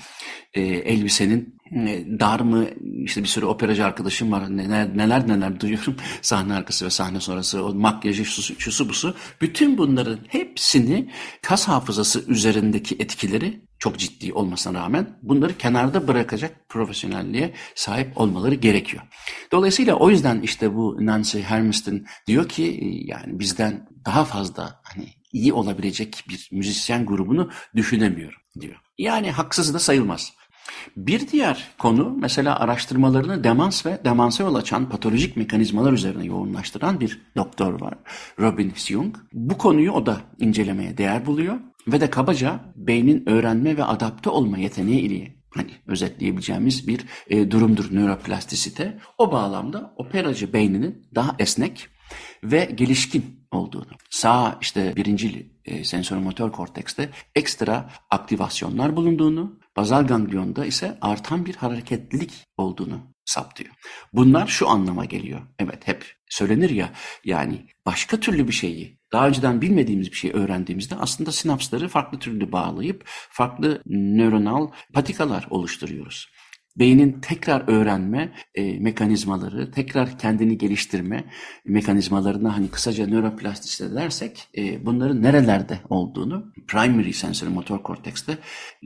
e, 0.55 0.61
elbisenin 0.63 1.60
dar 2.21 2.41
mı 2.41 2.67
işte 3.05 3.23
bir 3.23 3.29
sürü 3.29 3.47
operacı 3.47 3.85
arkadaşım 3.85 4.33
var 4.33 4.57
neler 4.57 4.97
neler 4.97 5.29
neler 5.29 5.61
duyuyorum 5.61 5.97
sahne 6.23 6.55
arkası 6.55 6.85
ve 6.85 6.91
sahne 6.91 7.21
sonrası 7.21 7.65
o 7.65 7.75
makyajı 7.75 8.25
şusu, 8.25 8.61
şusu 8.61 8.89
busu 8.89 9.15
bütün 9.41 9.79
bunların 9.79 10.19
hepsini 10.29 11.11
kas 11.43 11.69
hafızası 11.69 12.25
üzerindeki 12.29 12.95
etkileri 12.95 13.61
çok 13.79 13.99
ciddi 13.99 14.33
olmasına 14.33 14.79
rağmen 14.79 15.19
bunları 15.23 15.59
kenarda 15.59 16.09
bırakacak 16.09 16.69
profesyonelliğe 16.69 17.55
sahip 17.75 18.19
olmaları 18.19 18.55
gerekiyor. 18.55 19.03
Dolayısıyla 19.53 19.95
o 19.95 20.11
yüzden 20.11 20.41
işte 20.41 20.75
bu 20.75 20.97
Nancy 21.01 21.41
Hermiston 21.41 22.07
diyor 22.27 22.49
ki 22.49 22.65
e, 22.65 22.87
yani 23.05 23.39
bizden 23.39 23.89
daha 24.05 24.25
fazla 24.25 24.81
hani 24.83 25.09
iyi 25.33 25.53
olabilecek 25.53 26.25
bir 26.29 26.49
müzisyen 26.53 27.07
grubunu 27.07 27.51
düşünemiyorum 27.77 28.41
diyor. 28.61 28.77
Yani 28.99 29.31
haksız 29.31 29.75
da 29.75 29.79
sayılmaz. 29.79 30.33
Bir 30.97 31.29
diğer 31.29 31.69
konu 31.79 32.17
mesela 32.21 32.59
araştırmalarını 32.59 33.45
demans 33.45 33.87
ve 33.87 34.05
demansa 34.05 34.43
yol 34.43 34.55
açan 34.55 34.89
patolojik 34.89 35.37
mekanizmalar 35.37 35.93
üzerine 35.93 36.25
yoğunlaştıran 36.25 37.01
bir 37.01 37.21
doktor 37.37 37.81
var. 37.81 37.95
Robin 38.41 38.73
Jung. 38.77 39.17
Bu 39.33 39.59
konuyu 39.59 39.93
o 39.93 40.07
da 40.07 40.21
incelemeye 40.39 40.99
değer 40.99 41.27
buluyor 41.27 41.57
ve 41.87 42.01
de 42.01 42.11
kabaca 42.11 42.61
beynin 42.77 43.29
öğrenme 43.29 43.77
ve 43.77 43.85
adapte 43.85 44.31
olma 44.31 44.59
yeteneği 44.59 45.01
ile 45.01 45.35
hani 45.51 45.71
özetleyebileceğimiz 45.87 46.89
bir 46.89 47.07
e, 47.29 47.51
durumdur 47.51 47.95
nöroplastisite. 47.95 48.99
O 49.19 49.33
bağlamda 49.33 49.95
operacı 49.97 50.53
beyninin 50.53 51.07
daha 51.15 51.37
esnek 51.39 51.89
ve 52.45 52.65
gelişkin 52.75 53.41
olduğunu, 53.51 53.93
sağ 54.11 54.59
işte 54.61 54.97
birinci 54.97 55.53
e, 55.65 55.85
sensörimotor 55.85 56.53
kortekste 56.53 57.11
ekstra 57.35 57.91
aktivasyonlar 58.11 58.97
bulunduğunu, 58.97 59.60
bazal 59.81 60.07
ganglionda 60.07 60.67
ise 60.67 60.99
artan 61.01 61.47
bir 61.47 61.55
hareketlilik 61.55 62.47
olduğunu 62.57 63.01
saptıyor. 63.25 63.75
Bunlar 64.13 64.47
şu 64.47 64.69
anlama 64.69 65.05
geliyor. 65.05 65.41
Evet 65.59 65.89
hep 65.89 66.15
söylenir 66.29 66.71
ya 66.71 66.91
yani 67.25 67.67
başka 67.87 68.21
türlü 68.21 68.49
bir 68.49 68.53
şeyi 68.53 68.99
daha 69.13 69.29
önceden 69.29 69.63
bilmediğimiz 69.63 70.11
bir 70.11 70.17
şey 70.17 70.31
öğrendiğimizde 70.35 70.95
aslında 70.97 71.33
sinapsları 71.33 71.89
farklı 71.89 72.19
türlü 72.19 72.53
bağlayıp 72.53 73.03
farklı 73.31 73.83
nöronal 73.87 74.71
patikalar 74.93 75.47
oluşturuyoruz 75.51 76.29
beynin 76.77 77.21
tekrar 77.21 77.69
öğrenme 77.69 78.33
e, 78.55 78.79
mekanizmaları, 78.79 79.71
tekrar 79.71 80.19
kendini 80.19 80.59
geliştirme 80.59 81.25
mekanizmalarına 81.65 82.57
hani 82.57 82.69
kısaca 82.69 83.07
nöroplastisite 83.07 83.95
dersek 83.95 84.49
e, 84.57 84.87
bunların 84.87 85.23
nerelerde 85.23 85.81
olduğunu 85.89 86.53
primary 86.69 87.13
sensory 87.13 87.51
motor 87.51 87.83
kortekste 87.83 88.39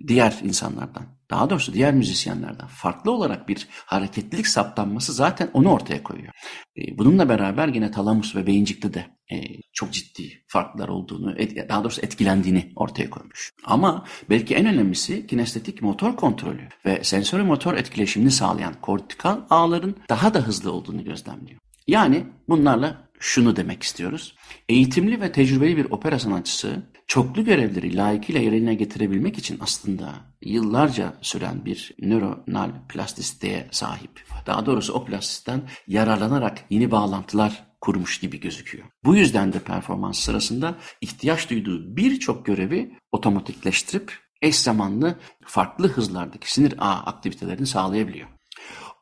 diğer 0.07 0.41
insanlardan 0.43 1.07
daha 1.35 1.51
doğrusu 1.51 1.73
diğer 1.73 1.95
müzisyenlerden 1.95 2.67
farklı 2.67 3.11
olarak 3.11 3.49
bir 3.49 3.69
hareketlilik 3.87 4.47
saptanması 4.47 5.13
zaten 5.13 5.51
onu 5.53 5.73
ortaya 5.73 6.03
koyuyor. 6.03 6.33
E, 6.77 6.99
bununla 6.99 7.29
beraber 7.29 7.69
yine 7.69 7.91
talamus 7.91 8.37
ve 8.37 8.47
beyincikte 8.47 8.95
de 8.95 9.07
e, 9.33 9.37
çok 9.73 9.93
ciddi 9.93 10.45
farklar 10.49 10.89
olduğunu, 10.89 11.37
daha 11.69 11.85
doğrusu 11.85 12.01
etkilendiğini 12.01 12.73
ortaya 12.77 13.11
koymuş. 13.11 13.53
Ama 13.65 14.05
belki 14.31 14.55
en 14.55 14.67
önemlisi 14.67 15.27
kinestetik 15.27 15.83
motor 15.83 16.17
kontrolü 16.17 16.69
ve 16.87 17.05
sensörü 17.05 17.43
motor 17.43 17.75
etkileşimini 17.75 18.31
sağlayan 18.31 18.75
kortikal 18.81 19.41
ağların 19.51 19.97
daha 20.09 20.35
da 20.35 20.41
hızlı 20.41 20.73
olduğunu 20.73 21.05
gözlemliyor. 21.05 21.61
Yani 21.87 22.27
bunlarla 22.49 23.09
şunu 23.19 23.57
demek 23.57 23.83
istiyoruz. 23.83 24.35
Eğitimli 24.69 25.21
ve 25.21 25.33
tecrübeli 25.33 25.77
bir 25.77 25.91
opera 25.91 26.19
sanatçısı 26.19 26.83
çoklu 27.07 27.45
görevleri 27.45 27.97
layıkıyla 27.97 28.41
yerine 28.41 28.75
getirebilmek 28.75 29.39
için 29.39 29.59
aslında 29.61 30.15
yıllarca 30.43 31.15
süren 31.21 31.65
bir 31.65 31.95
nöronal 31.99 32.71
plastisiteye 32.89 33.69
sahip. 33.71 34.25
Daha 34.47 34.67
doğrusu 34.67 34.93
o 34.93 35.05
plastisitten 35.05 35.63
yararlanarak 35.87 36.65
yeni 36.71 36.91
bağlantılar 36.91 37.67
kurmuş 37.81 38.19
gibi 38.21 38.41
gözüküyor. 38.41 38.87
Bu 39.05 39.17
yüzden 39.17 39.53
de 39.53 39.59
performans 39.59 40.19
sırasında 40.19 40.75
ihtiyaç 41.01 41.51
duyduğu 41.51 41.97
birçok 41.97 42.47
görevi 42.47 42.99
otomatikleştirip 43.13 44.19
eş 44.43 44.57
zamanlı 44.57 45.19
farklı 45.45 45.89
hızlardaki 45.89 46.53
sinir 46.53 46.75
ağ 46.79 47.05
aktivitelerini 47.05 47.67
sağlayabiliyor. 47.67 48.29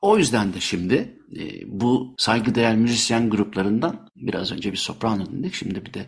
O 0.02 0.18
yüzden 0.18 0.52
de 0.52 0.60
şimdi 0.60 1.18
e, 1.36 1.42
bu 1.66 2.14
saygıdeğer 2.18 2.76
müzisyen 2.76 3.30
gruplarından 3.30 4.08
biraz 4.16 4.52
önce 4.52 4.72
bir 4.72 4.76
soprano 4.76 5.26
dinledik. 5.26 5.54
Şimdi 5.54 5.86
bir 5.86 5.94
de 5.94 6.06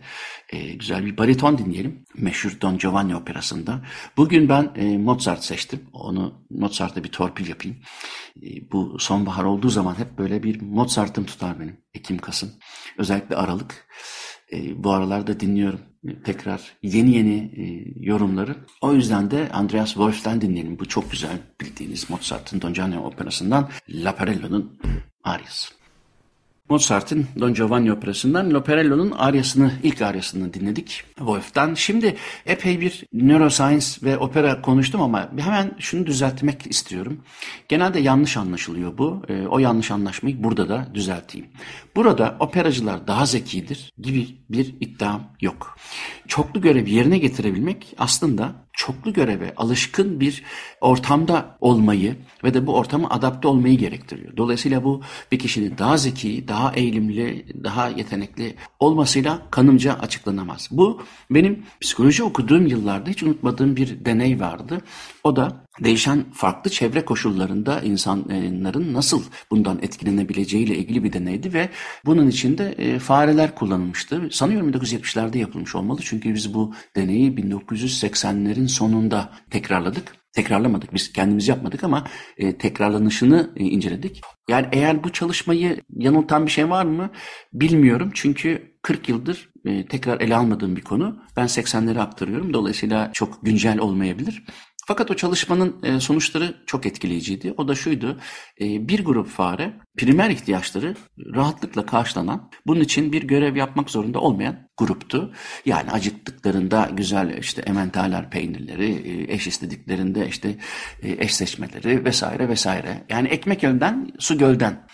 e, 0.50 0.72
güzel 0.72 1.06
bir 1.06 1.18
bariton 1.18 1.58
dinleyelim. 1.58 2.04
Meşhur 2.14 2.60
Don 2.60 2.78
Giovanni 2.78 3.16
operasında. 3.16 3.80
Bugün 4.16 4.48
ben 4.48 4.72
e, 4.76 4.98
Mozart 4.98 5.44
seçtim. 5.44 5.80
Onu 5.92 6.46
Mozart'a 6.50 7.04
bir 7.04 7.12
torpil 7.12 7.48
yapayım. 7.48 7.76
E, 8.42 8.70
bu 8.72 8.98
sonbahar 8.98 9.44
olduğu 9.44 9.68
zaman 9.68 9.98
hep 9.98 10.18
böyle 10.18 10.42
bir 10.42 10.60
Mozart'ım 10.60 11.26
tutar 11.26 11.60
benim. 11.60 11.80
Ekim-Kasım. 11.94 12.50
Özellikle 12.98 13.36
Aralık. 13.36 13.86
E, 14.52 14.84
bu 14.84 14.90
aralarda 14.90 15.40
dinliyorum 15.40 15.80
tekrar 16.24 16.72
yeni 16.82 17.16
yeni 17.16 17.36
e, 17.36 17.64
yorumları. 18.06 18.56
O 18.80 18.92
yüzden 18.92 19.30
de 19.30 19.48
Andreas 19.52 19.88
Wolf'ten 19.88 20.40
dinleyelim. 20.40 20.78
Bu 20.78 20.88
çok 20.88 21.10
güzel 21.10 21.38
bildiğiniz 21.60 22.10
Mozart'ın 22.10 22.60
Don 22.60 22.72
Giovanni 22.72 22.98
operasından 22.98 23.68
Laparello'nun 23.88 24.80
Ariası. 25.24 25.83
Mozart'ın 26.70 27.26
Don 27.40 27.54
Giovanni 27.54 27.92
operasından 27.92 28.50
Loperello'nun 28.50 29.10
aryasını, 29.10 29.72
ilk 29.82 30.02
aryasını 30.02 30.54
dinledik 30.54 31.04
Wolf'tan. 31.16 31.74
Şimdi 31.74 32.16
epey 32.46 32.80
bir 32.80 33.04
neuroscience 33.12 33.86
ve 34.02 34.18
opera 34.18 34.62
konuştum 34.62 35.02
ama 35.02 35.30
hemen 35.38 35.76
şunu 35.78 36.06
düzeltmek 36.06 36.66
istiyorum. 36.66 37.20
Genelde 37.68 38.00
yanlış 38.00 38.36
anlaşılıyor 38.36 38.98
bu. 38.98 39.22
E, 39.28 39.46
o 39.46 39.58
yanlış 39.58 39.90
anlaşmayı 39.90 40.44
burada 40.44 40.68
da 40.68 40.88
düzelteyim. 40.94 41.46
Burada 41.96 42.36
operacılar 42.40 43.06
daha 43.06 43.26
zekidir 43.26 43.92
gibi 43.98 44.28
bir 44.50 44.74
iddiam 44.80 45.22
yok. 45.40 45.76
Çoklu 46.28 46.60
görevi 46.60 46.90
yerine 46.90 47.18
getirebilmek 47.18 47.94
aslında 47.98 48.63
çoklu 48.74 49.12
göreve 49.12 49.54
alışkın 49.56 50.20
bir 50.20 50.42
ortamda 50.80 51.56
olmayı 51.60 52.16
ve 52.44 52.54
de 52.54 52.66
bu 52.66 52.74
ortama 52.74 53.10
adapte 53.10 53.48
olmayı 53.48 53.78
gerektiriyor. 53.78 54.36
Dolayısıyla 54.36 54.84
bu 54.84 55.02
bir 55.32 55.38
kişinin 55.38 55.78
daha 55.78 55.96
zeki, 55.96 56.48
daha 56.48 56.72
eğilimli, 56.72 57.46
daha 57.64 57.88
yetenekli 57.88 58.54
olmasıyla 58.80 59.42
kanımca 59.50 59.94
açıklanamaz. 59.94 60.68
Bu 60.70 61.02
benim 61.30 61.62
psikoloji 61.80 62.22
okuduğum 62.22 62.66
yıllarda 62.66 63.10
hiç 63.10 63.22
unutmadığım 63.22 63.76
bir 63.76 64.04
deney 64.04 64.40
vardı. 64.40 64.80
O 65.24 65.36
da 65.36 65.64
değişen 65.80 66.24
farklı 66.32 66.70
çevre 66.70 67.04
koşullarında 67.04 67.80
insanların 67.80 68.94
nasıl 68.94 69.22
bundan 69.50 69.78
etkilenebileceği 69.82 70.64
ile 70.64 70.76
ilgili 70.76 71.04
bir 71.04 71.12
deneydi 71.12 71.54
ve 71.54 71.68
bunun 72.04 72.28
içinde 72.28 72.74
e, 72.78 72.98
fareler 72.98 73.54
kullanılmıştı. 73.54 74.28
Sanıyorum 74.30 74.70
1970'lerde 74.70 75.38
yapılmış 75.38 75.74
olmalı 75.74 76.00
çünkü 76.02 76.34
biz 76.34 76.54
bu 76.54 76.74
deneyi 76.96 77.34
1980'lerin 77.34 78.63
sonunda 78.66 79.32
tekrarladık. 79.50 80.16
Tekrarlamadık 80.32 80.94
biz 80.94 81.12
kendimiz 81.12 81.48
yapmadık 81.48 81.84
ama 81.84 82.04
e, 82.38 82.58
tekrarlanışını 82.58 83.50
e, 83.56 83.64
inceledik. 83.64 84.22
Yani 84.48 84.66
eğer 84.72 85.04
bu 85.04 85.12
çalışmayı 85.12 85.80
yanıltan 85.96 86.46
bir 86.46 86.50
şey 86.50 86.70
var 86.70 86.84
mı 86.84 87.10
bilmiyorum 87.52 88.10
çünkü 88.14 88.74
40 88.82 89.08
yıldır 89.08 89.50
e, 89.64 89.86
tekrar 89.86 90.20
ele 90.20 90.36
almadığım 90.36 90.76
bir 90.76 90.82
konu. 90.82 91.22
Ben 91.36 91.46
80'leri 91.46 92.00
aktarıyorum 92.00 92.54
dolayısıyla 92.54 93.10
çok 93.12 93.42
güncel 93.42 93.78
olmayabilir. 93.78 94.44
Fakat 94.86 95.10
o 95.10 95.14
çalışmanın 95.14 95.82
e, 95.82 96.00
sonuçları 96.00 96.54
çok 96.66 96.86
etkileyiciydi. 96.86 97.54
O 97.56 97.68
da 97.68 97.74
şuydu, 97.74 98.20
e, 98.60 98.88
bir 98.88 99.04
grup 99.04 99.28
fare 99.28 99.72
primer 99.96 100.30
ihtiyaçları 100.30 100.96
rahatlıkla 101.18 101.86
karşılanan, 101.86 102.50
bunun 102.66 102.80
için 102.80 103.12
bir 103.12 103.22
görev 103.22 103.56
yapmak 103.56 103.90
zorunda 103.90 104.20
olmayan 104.20 104.56
gruptu. 104.76 105.32
Yani 105.66 105.90
acıktıklarında 105.90 106.90
güzel 106.92 107.38
işte 107.38 107.62
ementaler 107.62 108.30
peynirleri, 108.30 108.92
e, 108.92 109.34
eş 109.34 109.46
istediklerinde 109.46 110.28
işte 110.28 110.56
eş 111.02 111.34
seçmeleri 111.34 112.04
vesaire 112.04 112.48
vesaire. 112.48 113.04
Yani 113.08 113.28
ekmek 113.28 113.60
gölden, 113.60 114.12
su 114.18 114.38
gölden 114.38 114.86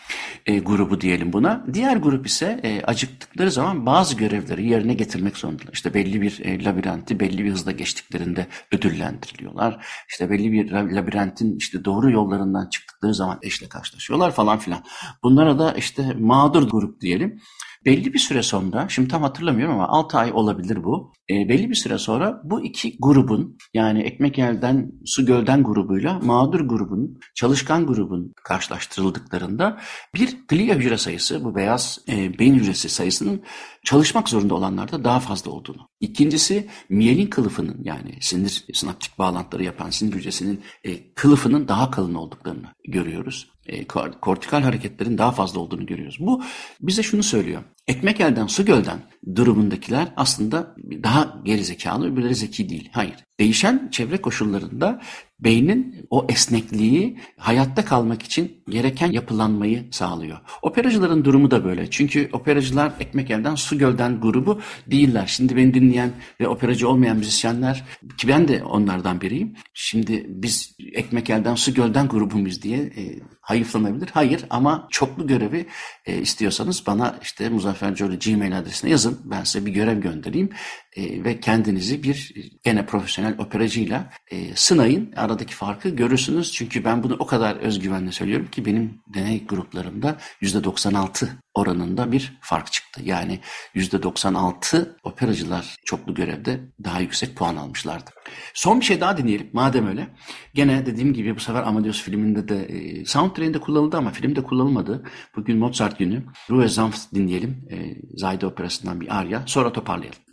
grubu 0.46 1.00
diyelim 1.00 1.32
buna. 1.32 1.66
Diğer 1.74 1.96
grup 1.96 2.26
ise 2.26 2.60
e, 2.62 2.82
acıktıkları 2.82 3.50
zaman 3.50 3.86
bazı 3.86 4.16
görevleri 4.16 4.68
yerine 4.68 4.94
getirmek 4.94 5.36
zorundalar. 5.36 5.72
İşte 5.72 5.94
belli 5.94 6.22
bir 6.22 6.64
labirenti 6.64 7.20
belli 7.20 7.44
bir 7.44 7.50
hızla 7.50 7.72
geçtiklerinde 7.72 8.46
ödüllendiriliyorlar. 8.72 9.79
İşte 10.08 10.30
belli 10.30 10.52
bir 10.52 10.70
labirentin 10.70 11.56
işte 11.56 11.84
doğru 11.84 12.10
yollarından 12.10 12.68
çıktıkları 12.68 13.14
zaman 13.14 13.38
eşle 13.42 13.68
karşılaşıyorlar 13.68 14.30
falan 14.30 14.58
filan. 14.58 14.84
Bunlara 15.22 15.58
da 15.58 15.72
işte 15.72 16.14
mağdur 16.18 16.70
grup 16.70 17.00
diyelim. 17.00 17.40
Belli 17.84 18.12
bir 18.12 18.18
süre 18.18 18.42
sonra, 18.42 18.88
şimdi 18.88 19.08
tam 19.08 19.22
hatırlamıyorum 19.22 19.74
ama 19.74 19.88
6 19.88 20.18
ay 20.18 20.32
olabilir 20.32 20.84
bu. 20.84 21.12
E, 21.30 21.48
belli 21.48 21.70
bir 21.70 21.74
süre 21.74 21.98
sonra 21.98 22.40
bu 22.44 22.64
iki 22.64 22.96
grubun 22.98 23.58
yani 23.74 24.02
ekmek 24.02 24.38
elden 24.38 24.92
su 25.04 25.26
gölden 25.26 25.62
grubuyla 25.62 26.18
mağdur 26.18 26.60
grubun, 26.60 27.18
çalışkan 27.34 27.86
grubun 27.86 28.32
karşılaştırıldıklarında 28.44 29.80
bir 30.14 30.36
glia 30.48 30.74
hücre 30.76 30.98
sayısı, 30.98 31.44
bu 31.44 31.54
beyaz 31.54 31.98
e, 32.08 32.38
beyin 32.38 32.54
hücresi 32.54 32.88
sayısının 32.88 33.42
çalışmak 33.84 34.28
zorunda 34.28 34.54
olanlarda 34.54 35.04
daha 35.04 35.20
fazla 35.20 35.50
olduğunu. 35.50 35.88
İkincisi 36.00 36.68
miyelin 36.88 37.26
kılıfının 37.26 37.80
yani 37.84 38.18
sinir 38.20 38.64
sinaptik 38.74 39.18
bağlantıları 39.18 39.64
yapan 39.64 39.90
sinir 39.90 40.12
hücresinin 40.12 40.60
e, 40.84 41.14
kılıfının 41.14 41.68
daha 41.68 41.90
kalın 41.90 42.14
olduklarını 42.14 42.66
görüyoruz. 42.88 43.50
E, 43.66 43.86
kortikal 44.20 44.62
hareketlerin 44.62 45.18
daha 45.18 45.30
fazla 45.30 45.60
olduğunu 45.60 45.86
görüyoruz. 45.86 46.16
Bu 46.20 46.42
bize 46.80 47.02
şunu 47.02 47.22
söylüyor. 47.22 47.62
Ekmek 47.90 48.20
elden 48.20 48.46
su 48.46 48.64
gölden 48.64 48.98
durumundakiler 49.36 50.08
aslında 50.16 50.76
daha 51.02 51.40
gerizekalı 51.44 52.12
öbürleri 52.12 52.34
zeki 52.34 52.68
değil. 52.68 52.90
Hayır. 52.92 53.14
Değişen 53.40 53.88
çevre 53.92 54.16
koşullarında 54.16 55.00
beynin 55.40 56.06
o 56.10 56.26
esnekliği 56.28 57.18
hayatta 57.36 57.84
kalmak 57.84 58.22
için 58.22 58.62
gereken 58.68 59.12
yapılanmayı 59.12 59.86
sağlıyor. 59.90 60.38
Operacıların 60.62 61.24
durumu 61.24 61.50
da 61.50 61.64
böyle. 61.64 61.90
Çünkü 61.90 62.28
operacılar 62.32 62.92
ekmek 63.00 63.30
elden 63.30 63.54
su 63.54 63.78
gölden 63.78 64.20
grubu 64.20 64.60
değiller. 64.86 65.26
Şimdi 65.26 65.56
beni 65.56 65.74
dinleyen 65.74 66.12
ve 66.40 66.48
operacı 66.48 66.88
olmayan 66.88 67.16
müzisyenler 67.16 67.84
ki 68.18 68.28
ben 68.28 68.48
de 68.48 68.64
onlardan 68.64 69.20
biriyim. 69.20 69.56
Şimdi 69.74 70.26
biz 70.28 70.76
ekmek 70.92 71.30
elden 71.30 71.54
su 71.54 71.74
gölden 71.74 72.08
grubumuz 72.08 72.62
diye 72.62 72.78
e, 72.78 73.20
hayıflanabilir. 73.40 74.08
Hayır 74.12 74.44
ama 74.50 74.88
çoklu 74.90 75.26
görevi 75.26 75.66
e, 76.06 76.18
istiyorsanız 76.18 76.86
bana 76.86 77.18
işte 77.22 77.48
Muzaffer 77.48 77.94
Coğlu 77.94 78.18
Gmail 78.18 78.58
adresine 78.58 78.90
yazın. 78.90 79.20
Ben 79.24 79.44
size 79.44 79.66
bir 79.66 79.72
görev 79.72 80.00
göndereyim 80.00 80.50
e, 80.96 81.24
ve 81.24 81.40
kendinizi 81.40 82.02
bir 82.02 82.34
gene 82.62 82.86
profesyonel 82.86 83.29
operacıyla 83.38 84.10
e, 84.30 84.56
sınayın. 84.56 85.12
Aradaki 85.16 85.54
farkı 85.54 85.88
görürsünüz. 85.88 86.52
Çünkü 86.52 86.84
ben 86.84 87.02
bunu 87.02 87.16
o 87.18 87.26
kadar 87.26 87.56
özgüvenle 87.56 88.12
söylüyorum 88.12 88.46
ki 88.50 88.64
benim 88.64 89.00
deney 89.14 89.46
gruplarımda 89.46 90.16
%96 90.42 91.28
oranında 91.54 92.12
bir 92.12 92.38
fark 92.40 92.72
çıktı. 92.72 93.00
Yani 93.04 93.40
%96 93.74 94.96
operacılar 95.02 95.76
çoklu 95.84 96.14
görevde 96.14 96.60
daha 96.84 97.00
yüksek 97.00 97.36
puan 97.36 97.56
almışlardı. 97.56 98.10
Son 98.54 98.80
bir 98.80 98.84
şey 98.84 99.00
daha 99.00 99.16
dinleyelim 99.16 99.50
madem 99.52 99.86
öyle. 99.86 100.08
Gene 100.54 100.86
dediğim 100.86 101.12
gibi 101.12 101.36
bu 101.36 101.40
sefer 101.40 101.62
Amadeus 101.62 102.02
filminde 102.02 102.48
de 102.48 102.64
e, 102.64 103.04
soundtrack'inde 103.04 103.60
kullanıldı 103.60 103.96
ama 103.96 104.10
filmde 104.10 104.42
kullanılmadı. 104.42 105.04
Bugün 105.36 105.58
Mozart 105.58 105.98
günü. 105.98 106.22
Ruhe 106.50 106.68
Sanft 106.68 107.14
dinleyelim. 107.14 107.68
E, 107.70 107.76
Zayde 108.14 108.46
Operası'ndan 108.46 109.00
bir 109.00 109.18
arya. 109.18 109.42
Sonra 109.46 109.72
toparlayalım. 109.72 110.29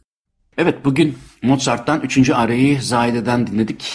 Evet 0.57 0.85
bugün 0.85 1.17
Mozart'tan 1.43 2.01
3. 2.01 2.29
arayı 2.29 2.81
Zaide'den 2.81 3.47
dinledik. 3.47 3.93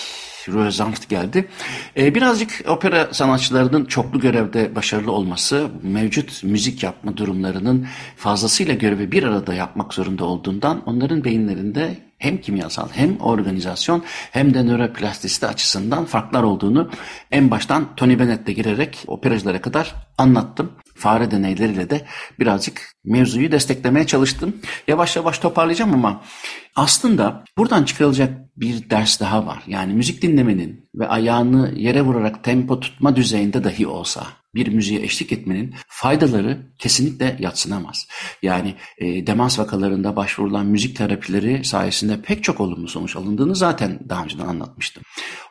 Sanft 0.71 1.09
geldi. 1.09 1.49
Ee, 1.97 2.15
birazcık 2.15 2.65
opera 2.69 3.09
sanatçılarının 3.13 3.85
çoklu 3.85 4.21
görevde 4.21 4.75
başarılı 4.75 5.13
olması, 5.13 5.69
mevcut 5.83 6.45
müzik 6.45 6.83
yapma 6.83 7.17
durumlarının 7.17 7.87
fazlasıyla 8.17 8.75
görevi 8.75 9.13
bir 9.13 9.23
arada 9.23 9.55
yapmak 9.55 9.95
zorunda 9.95 10.25
olduğundan 10.25 10.83
onların 10.87 11.25
beyinlerinde 11.25 11.99
hem 12.19 12.41
kimyasal 12.41 12.89
hem 12.93 13.21
organizasyon 13.21 14.03
hem 14.31 14.55
de 14.55 14.63
nöroplastisite 14.63 15.47
açısından 15.47 16.05
farklar 16.05 16.43
olduğunu 16.43 16.91
en 17.31 17.51
baştan 17.51 17.97
Tony 17.97 18.19
Bennett'le 18.19 18.57
girerek 18.57 19.05
operacılara 19.07 19.61
kadar 19.61 19.95
anlattım. 20.19 20.73
Fare 21.03 21.31
deneyleriyle 21.31 21.91
de 21.91 22.07
birazcık 22.39 22.93
mevzuyu 23.05 23.53
desteklemeye 23.53 24.07
çalıştım. 24.07 24.57
Yavaş 24.89 25.17
yavaş 25.17 25.39
toparlayacağım 25.39 25.95
ama 25.95 26.23
aslında 26.77 27.45
buradan 27.59 27.85
çıkarılacak 27.85 28.43
bir 28.57 28.91
ders 28.91 29.21
daha 29.21 29.47
var. 29.47 29.63
Yani 29.67 29.93
müzik 29.95 30.23
dinlemenin 30.23 30.89
ve 30.95 31.09
ayağını 31.09 31.73
yere 31.77 32.03
vurarak 32.03 32.45
tempo 32.45 32.81
tutma 32.81 33.17
düzeyinde 33.17 33.65
dahi 33.65 33.87
olsa 33.87 34.27
bir 34.55 34.69
müziğe 34.69 35.03
eşlik 35.03 35.33
etmenin 35.33 35.75
faydaları 35.89 36.73
kesinlikle 36.79 37.37
yatsınamaz. 37.41 38.09
Yani 38.43 38.75
e, 38.99 39.27
demans 39.27 39.59
vakalarında 39.59 40.17
başvurulan 40.17 40.67
müzik 40.67 40.97
terapileri 40.97 41.65
sayesinde 41.65 42.23
pek 42.23 42.45
çok 42.45 42.61
olumlu 42.61 42.89
sonuç 42.89 43.17
alındığını 43.17 43.57
zaten 43.57 44.01
daha 44.09 44.25
önceden 44.25 44.47
anlatmıştım. 44.47 45.03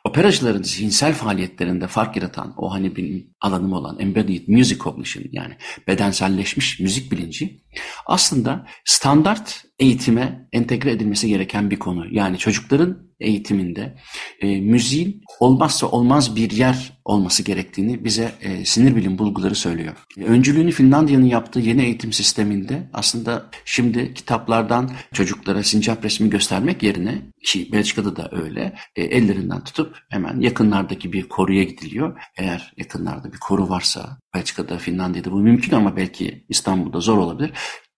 Operacıların 0.04 0.64
zihinsel 0.64 1.14
faaliyetlerinde 1.14 1.88
fark 1.88 2.16
yaratan 2.16 2.54
o 2.58 2.74
hani 2.74 2.96
benim 2.96 3.34
alanım 3.42 3.74
olan 3.74 4.00
embodied 4.00 4.48
music 4.48 4.78
cognition 4.80 5.26
yani 5.32 5.58
bedenselleşmiş 5.88 6.80
müzik 6.80 7.12
bilinci 7.12 7.62
aslında 8.06 8.68
standart 8.86 9.66
eğitime 9.82 10.48
entegre 10.52 10.92
edilmesi 10.92 11.28
gereken 11.28 11.72
bir 11.72 11.80
konu. 11.80 12.06
Yani 12.12 12.38
çocukların 12.38 13.12
eğitiminde 13.20 13.96
e, 14.42 14.62
müziğin 14.62 15.22
olmazsa 15.40 15.88
olmaz 15.88 16.36
bir 16.36 16.52
yer 16.52 17.02
olması 17.06 17.44
gerektiğini 17.44 18.06
bize 18.06 18.32
e, 18.42 18.66
sinir 18.66 18.96
bilim 18.96 19.18
bulguları 19.18 19.56
söylüyor. 19.56 19.96
E, 20.18 20.24
öncülüğünü 20.24 20.72
Finlandiya'nın 20.72 21.26
yaptığı 21.26 21.60
yeni 21.60 21.84
eğitim 21.84 22.14
sisteminde 22.14 22.90
aslında 22.94 23.50
şimdi 23.66 24.14
kitaplardan 24.14 24.92
çocuklara 25.14 25.64
sincap 25.64 26.06
resmi 26.06 26.30
göstermek 26.30 26.84
yerine 26.84 27.22
ki 27.46 27.70
Belçika'da 27.72 28.16
da 28.16 28.30
öyle 28.32 28.76
e, 28.96 29.04
ellerinden 29.04 29.64
tutup 29.64 29.98
hemen 30.10 30.40
yakınlardaki 30.40 31.14
bir 31.14 31.30
koruya 31.30 31.64
gidiliyor. 31.64 32.22
Eğer 32.38 32.74
yakınlarda 32.78 33.34
bir 33.34 33.38
koru 33.38 33.70
varsa 33.70 34.18
Belçika'da, 34.36 34.78
Finlandiya'da 34.78 35.32
bu 35.32 35.40
mümkün 35.40 35.76
ama 35.76 35.96
belki 35.96 36.46
İstanbul'da 36.50 37.00
zor 37.00 37.18
olabilir 37.18 37.52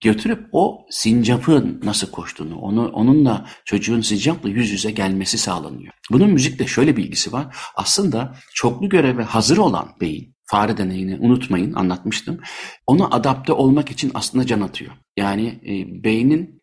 götürüp 0.04 0.50
o 0.52 0.86
sincapın 0.90 1.82
nasıl 1.84 2.12
koştuğunu, 2.12 2.56
onu 2.56 2.88
onunla 2.88 3.46
çocuğun 3.66 4.02
sincapla 4.02 4.50
yüz 4.50 4.72
yüze 4.72 4.92
gelmesi 4.92 5.38
sağlanıyor. 5.38 5.94
Bunun 6.12 6.30
müzikle 6.32 6.68
şöyle 6.68 6.98
bir 6.98 7.04
ilgisi 7.04 7.34
var. 7.34 7.56
Aslında 7.76 8.36
çoklu 8.54 8.90
göreve 8.90 9.24
hazır 9.24 9.58
olan 9.58 9.90
beyin, 10.02 10.36
fare 10.46 10.78
deneyini 10.78 11.18
unutmayın 11.20 11.74
anlatmıştım. 11.74 12.40
Ona 12.88 13.06
adapte 13.06 13.54
olmak 13.54 13.92
için 13.92 14.12
aslında 14.14 14.46
can 14.46 14.62
atıyor. 14.62 14.92
Yani 15.18 15.48
e, 15.48 16.04
beynin 16.04 16.62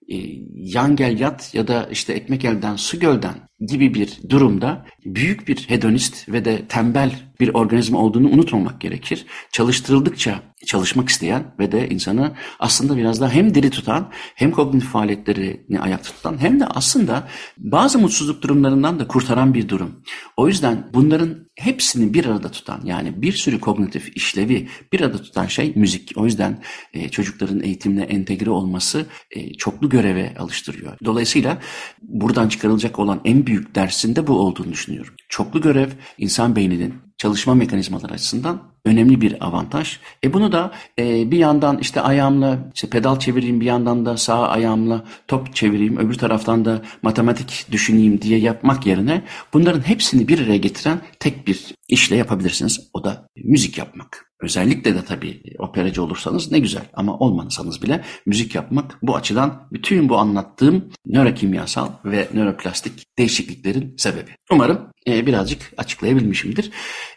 yan 0.55 0.97
gel 0.97 1.21
yat 1.21 1.55
ya 1.55 1.69
da 1.69 1.89
işte 1.93 2.13
ekmek 2.13 2.45
elden 2.45 2.77
su 2.77 3.01
gölden 3.01 3.51
gibi 3.61 3.95
bir 3.95 4.19
durumda 4.29 4.87
büyük 5.05 5.49
bir 5.49 5.57
hedonist 5.69 6.29
ve 6.29 6.45
de 6.45 6.67
tembel 6.69 7.31
bir 7.41 7.55
organizma 7.55 7.99
olduğunu 7.99 8.29
unutmamak 8.29 8.81
gerekir. 8.81 9.27
Çalıştırıldıkça 9.53 10.43
çalışmak 10.67 11.09
isteyen 11.09 11.55
ve 11.59 11.73
de 11.73 11.89
insanı 11.89 12.33
aslında 12.59 12.97
biraz 12.97 13.21
daha 13.21 13.31
hem 13.31 13.55
diri 13.55 13.71
tutan 13.71 14.11
hem 14.13 14.51
kognitif 14.51 14.89
faaliyetlerini 14.89 15.81
ayakta 15.81 16.13
tutan 16.13 16.39
hem 16.39 16.61
de 16.61 16.67
aslında 16.67 17.29
bazı 17.59 17.99
mutsuzluk 17.99 18.43
durumlarından 18.43 18.99
da 19.01 19.09
kurtaran 19.09 19.55
bir 19.55 19.69
durum. 19.69 20.03
O 20.37 20.49
yüzden 20.49 20.91
bunların 20.95 21.51
hepsini 21.55 22.15
bir 22.15 22.27
arada 22.27 22.51
tutan 22.51 22.81
yani 22.85 23.23
bir 23.23 23.33
sürü 23.33 23.61
kognitif 23.61 24.17
işlevi 24.17 24.69
bir 24.93 25.01
arada 25.01 25.23
tutan 25.23 25.47
şey 25.47 25.73
müzik. 25.77 26.13
O 26.17 26.25
yüzden 26.25 26.63
e, 26.93 27.09
çocukların 27.09 27.63
eğitimle 27.63 28.03
entegre 28.03 28.51
olması 28.51 29.07
e, 29.31 29.53
çoklu 29.53 29.89
göreve 30.01 30.35
alıştırıyor. 30.39 30.93
Dolayısıyla 31.05 31.59
buradan 32.03 32.49
çıkarılacak 32.49 32.99
olan 32.99 33.21
en 33.25 33.47
büyük 33.47 33.75
dersinde 33.75 34.27
bu 34.27 34.39
olduğunu 34.39 34.73
düşünüyorum. 34.73 35.15
Çoklu 35.29 35.61
görev 35.61 35.89
insan 36.19 36.57
beyninin 36.57 36.95
çalışma 37.19 37.55
mekanizmaları 37.55 38.13
açısından 38.13 38.63
önemli 38.85 39.21
bir 39.21 39.47
avantaj. 39.47 39.99
E 40.25 40.33
bunu 40.33 40.53
da 40.53 40.73
e, 40.99 41.31
bir 41.31 41.39
yandan 41.39 41.79
işte 41.79 42.01
ayağımla 42.01 42.59
işte 42.75 42.89
pedal 42.89 43.19
çevireyim 43.19 43.61
bir 43.61 43.67
yandan 43.67 44.07
da 44.07 44.17
sağ 44.17 44.49
ayağımla 44.49 45.05
top 45.29 45.55
çevireyim 45.55 45.97
öbür 45.97 46.15
taraftan 46.15 46.65
da 46.65 46.83
matematik 47.03 47.67
düşüneyim 47.73 48.21
diye 48.21 48.39
yapmak 48.39 48.87
yerine 48.87 49.23
bunların 49.53 49.89
hepsini 49.89 50.29
bir 50.29 50.45
araya 50.45 50.57
getiren 50.57 51.01
tek 51.19 51.47
bir 51.47 51.75
işle 51.89 52.17
yapabilirsiniz. 52.17 52.91
O 52.95 53.05
da 53.05 53.27
müzik 53.45 53.79
yapmak. 53.79 54.30
Özellikle 54.41 54.95
de 54.95 55.05
tabii 55.05 55.43
operacı 55.59 56.03
olursanız 56.03 56.53
ne 56.53 56.59
güzel 56.59 56.85
ama 56.95 57.19
olmasanız 57.19 57.83
bile 57.83 58.05
müzik 58.27 58.55
yapmak 58.55 58.99
bu 59.03 59.17
açıdan 59.17 59.69
bütün 59.73 60.09
bu 60.09 60.19
anlattığım 60.19 60.89
nörokimyasal 61.07 61.89
ve 62.05 62.29
nöroplastik 62.35 63.19
değişikliklerin 63.19 63.95
sebebi. 63.97 64.31
Umarım 64.51 64.91
e, 65.07 65.27
birazcık 65.27 65.73
açıklayabilmişimdir. 65.77 66.71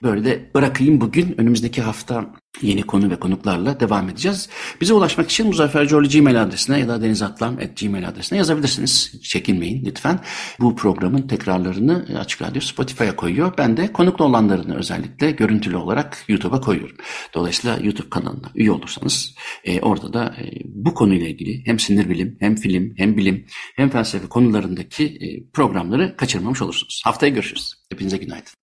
Böyle 0.04 0.26
de 0.26 0.52
bırakayım 0.56 1.02
bugün 1.02 1.36
önümüzdeki 1.38 1.82
hafta 1.82 2.34
yeni 2.62 2.84
konu 2.84 3.10
ve 3.10 3.16
konuklarla 3.16 3.80
devam 3.80 4.10
edeceğiz. 4.10 4.50
Bize 4.82 4.94
ulaşmak 4.94 5.30
için 5.30 5.48
Muzaffer 5.48 5.88
Corlu 5.88 6.10
Gmail 6.10 6.42
adresine 6.42 6.80
ya 6.80 6.88
da 6.88 7.02
denizatlam.gmail 7.02 8.08
adresine 8.08 8.38
yazabilirsiniz. 8.38 9.22
Çekinmeyin 9.24 9.86
lütfen. 9.86 10.20
Bu 10.60 10.76
programın 10.76 11.22
tekrarlarını 11.22 12.06
Açık 12.20 12.42
Radyo 12.42 12.62
Spotify'a 12.62 13.16
koyuyor. 13.16 13.54
Ben 13.58 13.78
de 13.78 13.94
konuklu 13.94 14.26
olanlarını 14.26 14.76
özellikle 14.76 15.32
görüntülü 15.32 15.76
olarak 15.78 16.24
YouTube'a 16.28 16.62
koyuyorum. 16.62 16.98
Dolayısıyla 17.34 17.78
YouTube 17.84 18.10
kanalına 18.10 18.52
üye 18.56 18.72
olursanız 18.72 19.36
e, 19.64 19.82
orada 19.82 20.14
da 20.14 20.26
e, 20.26 20.44
bu 20.66 20.94
konuyla 20.94 21.28
ilgili 21.28 21.62
hem 21.66 21.80
sinir 21.80 22.10
bilim 22.10 22.38
hem 22.40 22.56
film 22.56 22.94
hem 22.98 23.18
bilim 23.18 23.46
hem 23.76 23.90
felsefe 23.90 24.28
konularındaki 24.28 25.06
e, 25.06 25.50
programları 25.54 26.18
kaçırmamış 26.18 26.62
olursunuz. 26.62 27.02
Haftaya 27.06 27.34
görüşürüz. 27.34 27.83
Hepinize 27.94 28.18
günaydın. 28.18 28.63